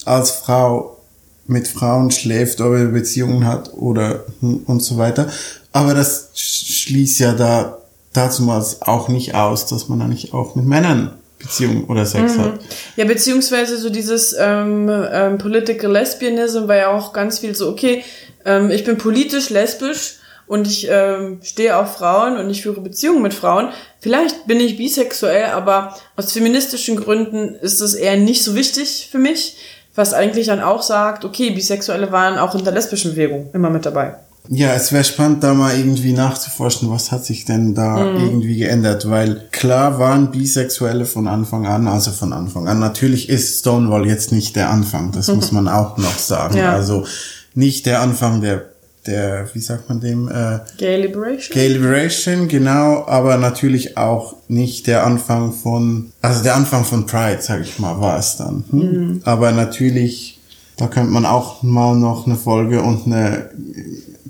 [0.05, 0.99] als Frau
[1.47, 5.29] mit Frauen schläft oder Beziehungen hat oder und so weiter.
[5.73, 7.79] Aber das schließt ja da
[8.13, 12.41] damals auch nicht aus, dass man eigentlich auch mit Männern Beziehung oder Sex mhm.
[12.41, 12.61] hat.
[12.97, 18.03] Ja, beziehungsweise so dieses ähm, ähm, Political Lesbianism war ja auch ganz viel so, okay,
[18.45, 23.23] ähm, ich bin politisch lesbisch und ich ähm, stehe auf Frauen und ich führe Beziehungen
[23.23, 23.69] mit Frauen.
[24.01, 29.19] Vielleicht bin ich bisexuell, aber aus feministischen Gründen ist es eher nicht so wichtig für
[29.19, 29.57] mich,
[29.95, 33.87] was eigentlich dann auch sagt, okay, Bisexuelle waren auch in der lesbischen Bewegung immer mit
[33.87, 34.17] dabei.
[34.51, 38.21] Ja, es wäre spannend, da mal irgendwie nachzuforschen, was hat sich denn da mhm.
[38.21, 42.79] irgendwie geändert, weil klar waren Bisexuelle von Anfang an, also von Anfang an.
[42.79, 46.59] Natürlich ist Stonewall jetzt nicht der Anfang, das muss man auch noch sagen.
[46.59, 46.75] Ja.
[46.75, 47.07] Also
[47.55, 48.74] nicht der Anfang der
[49.07, 50.29] der, wie sagt man dem?
[50.29, 51.55] Äh, Gay Liberation.
[51.55, 57.39] Gay Liberation, genau, aber natürlich auch nicht der Anfang von, also der Anfang von Pride,
[57.41, 58.65] sag ich mal, war es dann.
[58.71, 58.81] Hm?
[58.81, 59.21] Mhm.
[59.25, 60.41] Aber natürlich,
[60.77, 63.51] da könnte man auch mal noch eine Folge und eine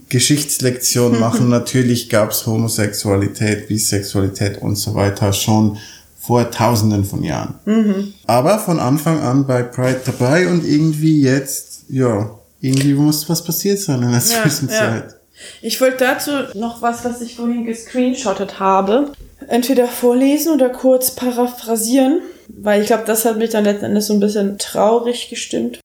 [0.08, 1.48] Geschichtslektion machen.
[1.48, 5.78] natürlich gab es Homosexualität, Bisexualität und so weiter schon
[6.18, 7.54] vor tausenden von Jahren.
[7.66, 8.14] Mhm.
[8.26, 12.30] Aber von Anfang an bei Pride dabei und irgendwie jetzt, ja,
[12.64, 15.10] irgendwie muss was passiert sein in der Zwischenzeit.
[15.10, 15.16] Ja.
[15.60, 19.12] Ich wollte dazu noch was, was ich vorhin gescreenshottet habe,
[19.48, 24.14] entweder vorlesen oder kurz paraphrasieren, weil ich glaube, das hat mich dann letzten Endes so
[24.14, 25.80] ein bisschen traurig gestimmt.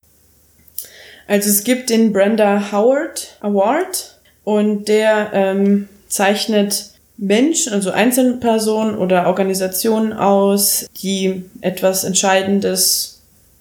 [1.28, 9.28] Also es gibt den Brenda Howard Award und der ähm, zeichnet Menschen, also Einzelpersonen oder
[9.28, 13.19] Organisationen aus, die etwas Entscheidendes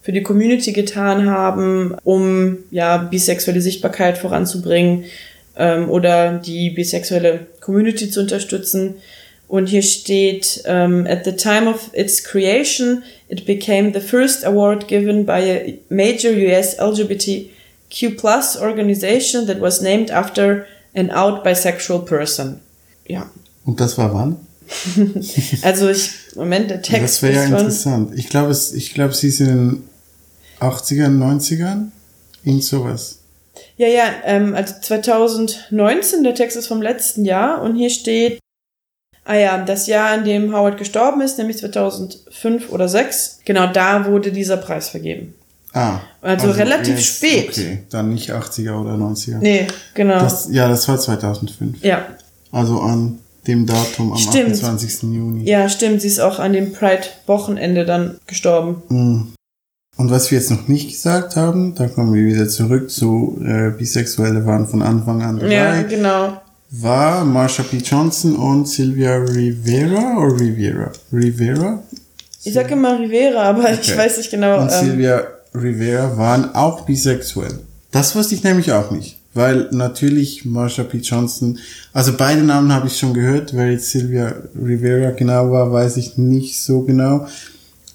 [0.09, 5.05] für die Community getan haben, um ja bisexuelle Sichtbarkeit voranzubringen
[5.55, 8.95] ähm, oder die bisexuelle Community zu unterstützen.
[9.49, 14.89] Und hier steht, um, at the time of its creation, it became the first award
[14.89, 22.07] given by a major US LGBTQ plus organization that was named after an out bisexual
[22.07, 22.61] person.
[23.07, 23.29] Ja.
[23.67, 24.39] Und das war wann?
[25.63, 27.03] also ich, Moment, der Text.
[27.03, 28.13] Das wäre ja interessant.
[28.17, 29.83] Ich glaube, ich glaube, sie sind
[30.61, 31.89] 80ern, 90ern?
[32.45, 33.19] Irgend sowas.
[33.77, 38.39] Ja, ja, ähm, also 2019, der Text ist vom letzten Jahr und hier steht,
[39.25, 44.07] ah ja, das Jahr, in dem Howard gestorben ist, nämlich 2005 oder 6, genau da
[44.07, 45.35] wurde dieser Preis vergeben.
[45.73, 46.01] Ah.
[46.23, 47.49] Also, also relativ jetzt, spät.
[47.51, 49.39] Okay, dann nicht 80er oder 90er.
[49.39, 50.19] Nee, genau.
[50.19, 51.85] Das, ja, das war 2005.
[51.85, 52.07] Ja.
[52.51, 54.53] Also an dem Datum am stimmt.
[54.53, 55.03] 28.
[55.03, 55.45] Juni.
[55.45, 56.01] Ja, stimmt.
[56.01, 58.83] Sie ist auch an dem Pride-Wochenende dann gestorben.
[58.89, 59.33] Mhm.
[59.99, 63.71] Und was wir jetzt noch nicht gesagt haben, da kommen wir wieder zurück zu äh,
[63.71, 65.53] Bisexuelle waren von Anfang an dabei.
[65.53, 66.41] Ja, genau.
[66.71, 67.79] War Marsha P.
[67.79, 70.93] Johnson und Sylvia Rivera oder Rivera?
[71.13, 71.83] Rivera?
[72.45, 73.79] Ich sage immer Rivera, aber okay.
[73.83, 74.61] ich weiß nicht genau.
[74.61, 77.59] Und ähm, Sylvia Rivera waren auch bisexuell.
[77.91, 79.19] Das wusste ich nämlich auch nicht.
[79.35, 80.99] Weil natürlich Marsha P.
[80.99, 81.59] Johnson,
[81.93, 86.17] also beide Namen habe ich schon gehört, wer jetzt Sylvia Rivera genau war, weiß ich
[86.19, 87.27] nicht so genau.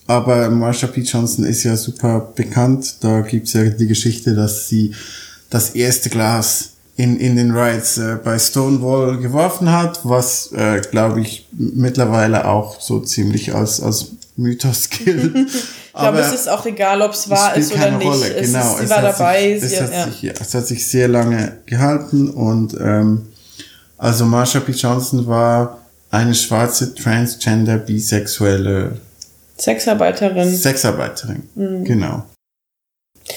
[0.07, 1.01] Aber Marsha P.
[1.01, 2.95] Johnson ist ja super bekannt.
[3.01, 4.93] Da gibt's ja die Geschichte, dass sie
[5.49, 11.21] das erste Glas in, in den Rides äh, bei Stonewall geworfen hat, was, äh, glaube
[11.21, 15.35] ich, mittlerweile auch so ziemlich als, als Mythos gilt.
[15.35, 18.05] ich glaube, es ist auch egal, ob es wahr ist oder nicht.
[18.05, 18.35] Rolle.
[18.35, 19.59] Es genau, ist, sie es war dabei.
[19.59, 20.05] Sich, es, hat ja.
[20.05, 23.27] sich, ja, es hat sich sehr lange gehalten und ähm,
[23.97, 24.71] also Marsha P.
[24.73, 25.79] Johnson war
[26.11, 28.97] eine schwarze transgender bisexuelle
[29.57, 30.49] Sexarbeiterin.
[30.49, 31.83] Sexarbeiterin, mhm.
[31.83, 32.23] genau.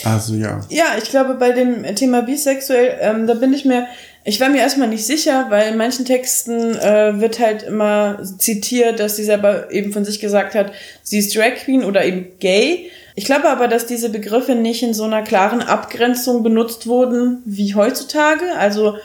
[0.04, 0.60] Also ja.
[0.68, 3.86] Ja, ich glaube, bei dem Thema bisexuell, ähm, da bin ich mir,
[4.24, 8.98] ich war mir erstmal nicht sicher, weil in manchen Texten äh, wird halt immer zitiert,
[8.98, 12.90] dass sie selber eben von sich gesagt hat, sie ist Drag Queen oder eben gay.
[13.14, 17.74] Ich glaube aber, dass diese Begriffe nicht in so einer klaren Abgrenzung benutzt wurden wie
[17.74, 18.44] heutzutage.
[18.58, 18.96] Also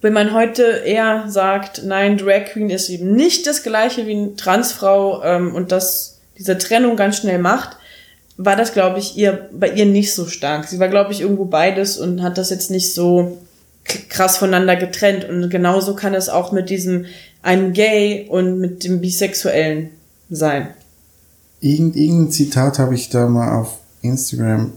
[0.00, 4.36] wenn man heute eher sagt, nein, Drag Queen ist eben nicht das gleiche wie eine
[4.36, 7.76] Transfrau ähm, und das diese Trennung ganz schnell macht,
[8.36, 10.66] war das, glaube ich, ihr, bei ihr nicht so stark.
[10.66, 13.38] Sie war, glaube ich, irgendwo beides und hat das jetzt nicht so
[14.08, 15.28] krass voneinander getrennt.
[15.28, 17.04] Und genauso kann es auch mit diesem
[17.42, 19.90] einem Gay und mit dem Bisexuellen
[20.30, 20.68] sein.
[21.60, 24.72] Irgend, irgendein Zitat habe ich da mal auf Instagram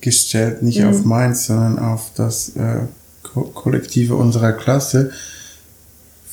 [0.00, 0.88] gestellt, nicht mhm.
[0.88, 2.80] auf meins, sondern auf das äh,
[3.22, 5.10] Ko Kollektive unserer Klasse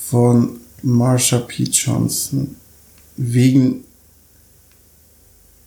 [0.09, 1.63] von Marsha P.
[1.63, 2.55] Johnson.
[3.17, 3.84] Wegen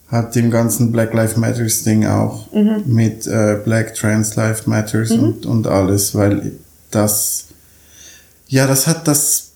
[0.08, 2.82] hat dem ganzen Black Lives Matters Ding auch mhm.
[2.86, 5.22] mit äh, Black Trans Lives Matters mhm.
[5.22, 6.52] und, und alles, weil
[6.90, 7.46] das,
[8.48, 9.52] ja, das hat, das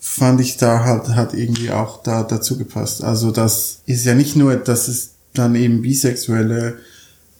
[0.00, 3.04] fand ich da halt, hat irgendwie auch da dazu gepasst.
[3.04, 6.78] Also das ist ja nicht nur, dass es dann eben bisexuelle,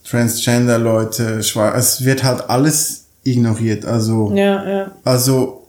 [0.05, 3.85] transgender Leute, schwarz, es wird halt alles ignoriert.
[3.85, 4.93] Also, ja, ja.
[5.03, 5.69] also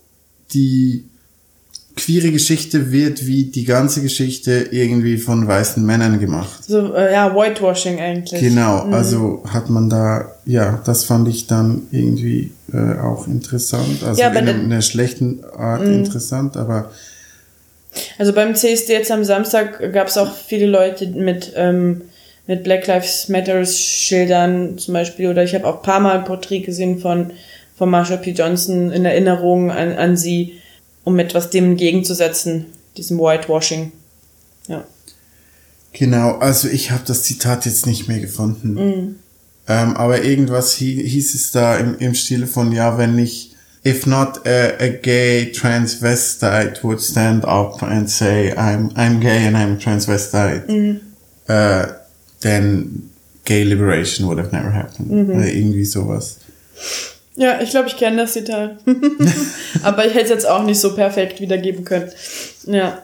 [0.54, 1.10] die
[1.96, 6.64] queere Geschichte wird wie die ganze Geschichte irgendwie von weißen Männern gemacht.
[6.64, 8.40] So, äh, ja, Whitewashing eigentlich.
[8.40, 8.94] Genau, mhm.
[8.94, 14.04] also hat man da, ja, das fand ich dann irgendwie äh, auch interessant.
[14.04, 15.94] Also ja, in, in einer schlechten Art mhm.
[15.94, 16.92] interessant, aber.
[18.18, 22.04] Also beim CSD jetzt am Samstag gab es auch viele Leute mit, ähm,
[22.48, 26.24] mit Black Lives Matters Schildern zum Beispiel, oder ich habe auch ein paar Mal ein
[26.24, 27.32] Porträt gesehen von,
[27.76, 28.32] von Marsha P.
[28.32, 30.61] Johnson in Erinnerung an, an sie
[31.04, 33.92] um etwas dem entgegenzusetzen, diesem Whitewashing.
[34.68, 34.86] Ja.
[35.94, 38.74] Genau, also ich habe das Zitat jetzt nicht mehr gefunden.
[38.74, 39.16] Mm.
[39.68, 44.46] Ähm, aber irgendwas hieß es da im, im Stile von, ja, wenn nicht, if not
[44.46, 50.68] a, a gay transvestite would stand up and say, I'm, I'm gay and I'm transvestite,
[50.68, 51.00] mm.
[51.50, 51.94] uh,
[52.42, 53.10] then
[53.46, 55.12] gay liberation would have never happened.
[55.12, 55.36] -hmm.
[55.36, 56.38] Oder irgendwie sowas.
[57.36, 58.78] Ja, ich glaube, ich kenne das Zitat.
[59.84, 62.12] Aber ich hätte es jetzt auch nicht so perfekt wiedergeben können.
[62.66, 63.02] Ja.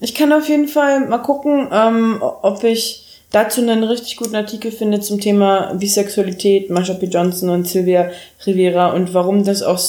[0.00, 4.70] Ich kann auf jeden Fall mal gucken, ähm, ob ich dazu einen richtig guten Artikel
[4.70, 7.06] finde zum Thema Bisexualität, Marsha P.
[7.06, 8.10] Johnson und Sylvia
[8.46, 9.80] Rivera und warum das auch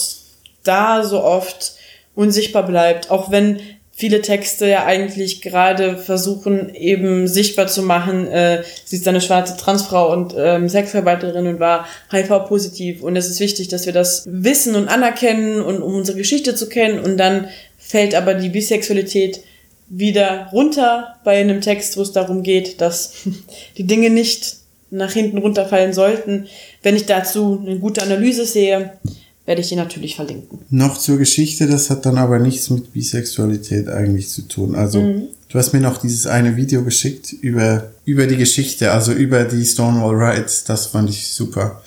[0.64, 1.74] da so oft
[2.16, 3.12] unsichtbar bleibt.
[3.12, 3.60] Auch wenn
[3.98, 9.56] viele Texte ja eigentlich gerade versuchen, eben sichtbar zu machen, äh, sie ist eine schwarze
[9.56, 13.02] Transfrau und ähm, Sexarbeiterin und war HIV-positiv.
[13.02, 16.68] Und es ist wichtig, dass wir das wissen und anerkennen und um unsere Geschichte zu
[16.68, 17.00] kennen.
[17.00, 19.40] Und dann fällt aber die Bisexualität
[19.88, 23.14] wieder runter bei einem Text, wo es darum geht, dass
[23.78, 24.58] die Dinge nicht
[24.92, 26.48] nach hinten runterfallen sollten.
[26.84, 28.98] Wenn ich dazu eine gute Analyse sehe,
[29.46, 30.60] werde ich die natürlich verlinken.
[30.70, 34.76] Noch zur Geschichte, das hat dann aber nichts mit Bisexualität eigentlich zu tun.
[34.76, 35.24] Also mhm.
[35.50, 39.64] du hast mir noch dieses eine Video geschickt über, über die Geschichte, also über die
[39.64, 40.64] Stonewall Rights.
[40.64, 41.82] Das fand ich super.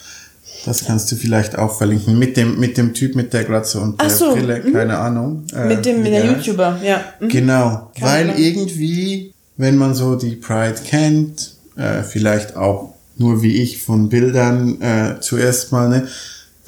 [0.64, 2.18] Das kannst du vielleicht auch verlinken.
[2.18, 4.72] Mit dem, mit dem Typ mit der Glatze und der so, Brille, mhm.
[4.72, 5.44] keine Ahnung.
[5.54, 7.00] Äh, mit dem, mit der YouTuber, ja.
[7.20, 7.28] Mhm.
[7.28, 7.90] Genau.
[7.94, 8.36] Keine weil Ahnung.
[8.38, 14.80] irgendwie, wenn man so die Pride kennt, äh, vielleicht auch nur wie ich von Bildern
[14.80, 16.08] äh, zuerst mal, ne,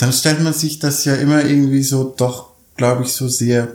[0.01, 3.69] dann stellt man sich das ja immer irgendwie so doch, glaube ich, so sehr,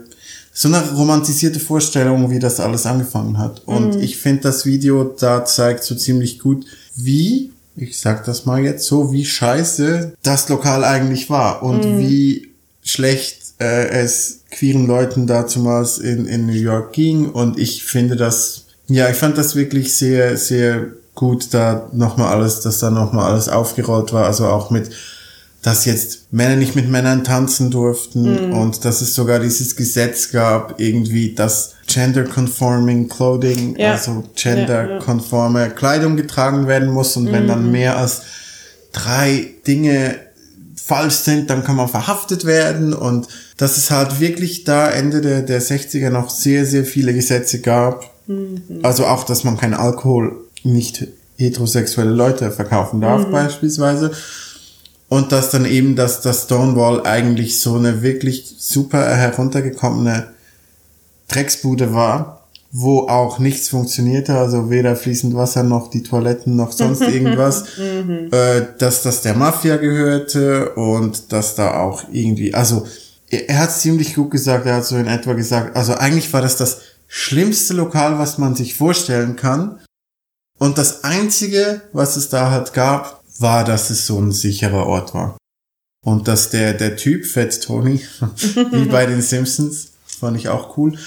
[0.51, 3.61] so eine romantisierte Vorstellung, wie das alles angefangen hat.
[3.67, 4.01] Und mhm.
[4.01, 6.65] ich finde, das Video da zeigt so ziemlich gut,
[6.95, 11.99] wie, ich sag das mal jetzt so, wie scheiße das Lokal eigentlich war und mhm.
[11.99, 12.49] wie
[12.81, 17.29] schlecht äh, es queeren Leuten dazumals in, in New York ging.
[17.29, 22.61] Und ich finde das, ja, ich fand das wirklich sehr, sehr gut, da nochmal alles,
[22.61, 24.25] dass da nochmal alles aufgerollt war.
[24.25, 24.89] Also auch mit
[25.65, 28.53] dass jetzt Männer nicht mit Männern tanzen durften mm.
[28.53, 33.93] und dass es sogar dieses Gesetz gab, irgendwie, dass gender-conforming Clothing, ja.
[33.93, 35.71] also gender-konforme ja, ja.
[35.71, 37.31] Kleidung getragen werden muss und mm.
[37.31, 37.71] wenn dann mhm.
[37.71, 38.21] mehr als
[38.93, 40.17] drei Dinge
[40.75, 45.41] falsch sind, dann kann man verhaftet werden und dass es halt wirklich da Ende der,
[45.41, 48.03] der 60er noch sehr, sehr viele Gesetze gab.
[48.27, 48.83] Mm.
[48.83, 51.07] Also auch, dass man keinen Alkohol nicht
[51.37, 53.31] heterosexuelle Leute verkaufen darf, mhm.
[53.31, 54.11] beispielsweise.
[55.07, 60.27] Und dass dann eben, dass das Stonewall eigentlich so eine wirklich super heruntergekommene
[61.27, 67.01] Drecksbude war, wo auch nichts funktionierte, also weder fließend Wasser noch die Toiletten noch sonst
[67.01, 68.29] irgendwas, mhm.
[68.31, 72.85] äh, dass das der Mafia gehörte und dass da auch irgendwie, also
[73.29, 76.41] er, er hat ziemlich gut gesagt, er hat so in etwa gesagt, also eigentlich war
[76.41, 79.79] das das schlimmste Lokal, was man sich vorstellen kann.
[80.57, 85.13] Und das einzige, was es da halt gab, war, dass es so ein sicherer Ort
[85.13, 85.37] war.
[86.03, 88.01] Und dass der, der Typ, Fat Tony,
[88.71, 90.97] wie bei den Simpsons, fand ich auch cool.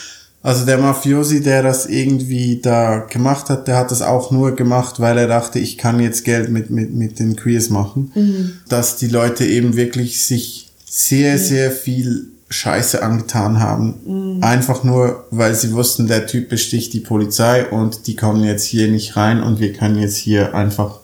[0.43, 5.01] Also der Mafiosi, der das irgendwie da gemacht hat, der hat das auch nur gemacht,
[5.01, 8.12] weil er dachte, ich kann jetzt Geld mit, mit, mit den Queers machen.
[8.14, 8.53] Mhm.
[8.68, 11.39] Dass die Leute eben wirklich sich sehr, mhm.
[11.39, 14.37] sehr viel Scheiße angetan haben.
[14.37, 14.43] Mhm.
[14.43, 18.89] Einfach nur, weil sie wussten, der Typ besticht die Polizei und die kommen jetzt hier
[18.89, 21.01] nicht rein und wir können jetzt hier einfach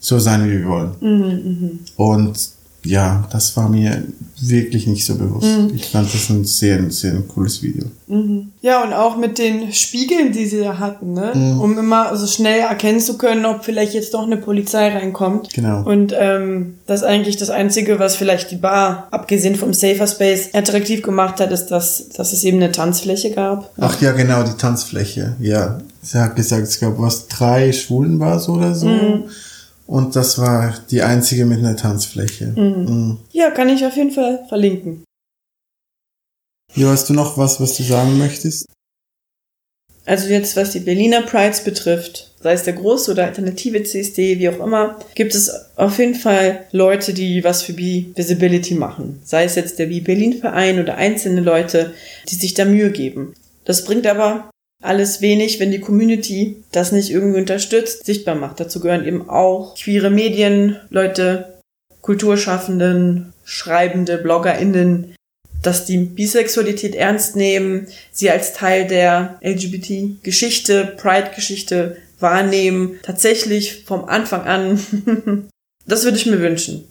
[0.00, 0.90] so sein, wie wir wollen.
[1.00, 1.70] Mhm, mh.
[1.96, 2.38] Und
[2.84, 4.04] ja, das war mir
[4.40, 5.46] wirklich nicht so bewusst.
[5.46, 5.72] Mhm.
[5.74, 7.86] Ich fand das ein sehr, sehr cooles Video.
[8.06, 8.52] Mhm.
[8.62, 11.32] Ja, und auch mit den Spiegeln, die sie da hatten, ne?
[11.34, 11.60] Mhm.
[11.60, 15.52] um immer so schnell erkennen zu können, ob vielleicht jetzt doch eine Polizei reinkommt.
[15.52, 15.82] Genau.
[15.82, 20.50] Und ähm, das ist eigentlich das Einzige, was vielleicht die Bar, abgesehen vom Safer Space,
[20.54, 23.70] attraktiv gemacht hat, ist, dass, dass es eben eine Tanzfläche gab.
[23.78, 25.34] Ach ja, genau, die Tanzfläche.
[25.40, 28.88] Ja, sie hat gesagt, es gab was, drei Schwulenbars oder so.
[29.88, 32.48] Und das war die einzige mit einer Tanzfläche.
[32.48, 32.84] Mhm.
[32.84, 33.18] Mhm.
[33.32, 35.02] Ja, kann ich auf jeden Fall verlinken.
[36.74, 38.66] Ja, hast du noch was, was du sagen möchtest?
[40.04, 44.50] Also jetzt, was die Berliner Prides betrifft, sei es der große oder alternative CSD, wie
[44.50, 49.20] auch immer, gibt es auf jeden Fall Leute, die was für Be-Visibility machen.
[49.24, 51.94] Sei es jetzt der Be-Berlin-Verein oder einzelne Leute,
[52.28, 53.34] die sich da Mühe geben.
[53.64, 54.50] Das bringt aber
[54.82, 58.60] alles wenig, wenn die Community das nicht irgendwie unterstützt, sichtbar macht.
[58.60, 61.60] Dazu gehören eben auch queere Medien, Leute,
[62.00, 65.14] Kulturschaffenden, Schreibende, BloggerInnen,
[65.62, 74.42] dass die Bisexualität ernst nehmen, sie als Teil der LGBT-Geschichte, Pride-Geschichte wahrnehmen, tatsächlich vom Anfang
[74.42, 75.48] an.
[75.86, 76.84] das würde ich mir wünschen.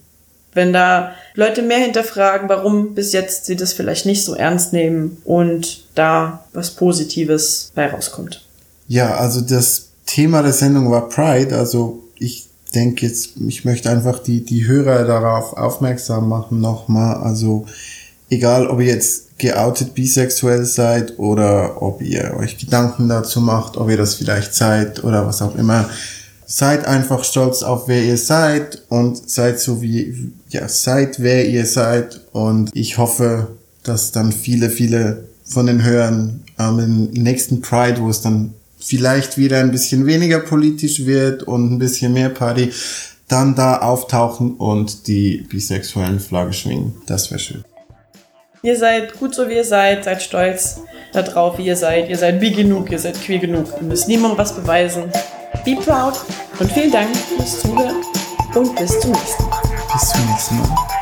[0.58, 5.18] Wenn da Leute mehr hinterfragen, warum bis jetzt sie das vielleicht nicht so ernst nehmen
[5.24, 8.44] und da was Positives bei rauskommt.
[8.88, 11.56] Ja, also das Thema der Sendung war Pride.
[11.56, 17.18] Also ich denke jetzt, ich möchte einfach die, die Hörer darauf aufmerksam machen nochmal.
[17.22, 17.66] Also
[18.28, 23.90] egal, ob ihr jetzt geoutet bisexuell seid oder ob ihr euch Gedanken dazu macht, ob
[23.90, 25.88] ihr das vielleicht seid oder was auch immer.
[26.50, 31.66] Seid einfach stolz auf wer ihr seid und seid so wie, ja, seid wer ihr
[31.66, 33.48] seid und ich hoffe,
[33.82, 39.36] dass dann viele, viele von den Hörern am ähm, nächsten Pride, wo es dann vielleicht
[39.36, 42.72] wieder ein bisschen weniger politisch wird und ein bisschen mehr Party,
[43.28, 46.94] dann da auftauchen und die bisexuellen Flagge schwingen.
[47.06, 47.62] Das wäre schön.
[48.62, 50.80] Ihr seid gut so wie ihr seid, seid stolz
[51.12, 52.08] darauf, wie ihr seid.
[52.08, 53.66] Ihr seid wie genug, ihr seid queer genug.
[53.78, 55.12] Ihr müsst niemandem was beweisen.
[55.64, 56.14] Be proud
[56.58, 58.02] und vielen Dank fürs Zuhören
[58.54, 59.62] und bis zum nächsten Mal.
[59.92, 60.97] Bis zum nächsten Mal.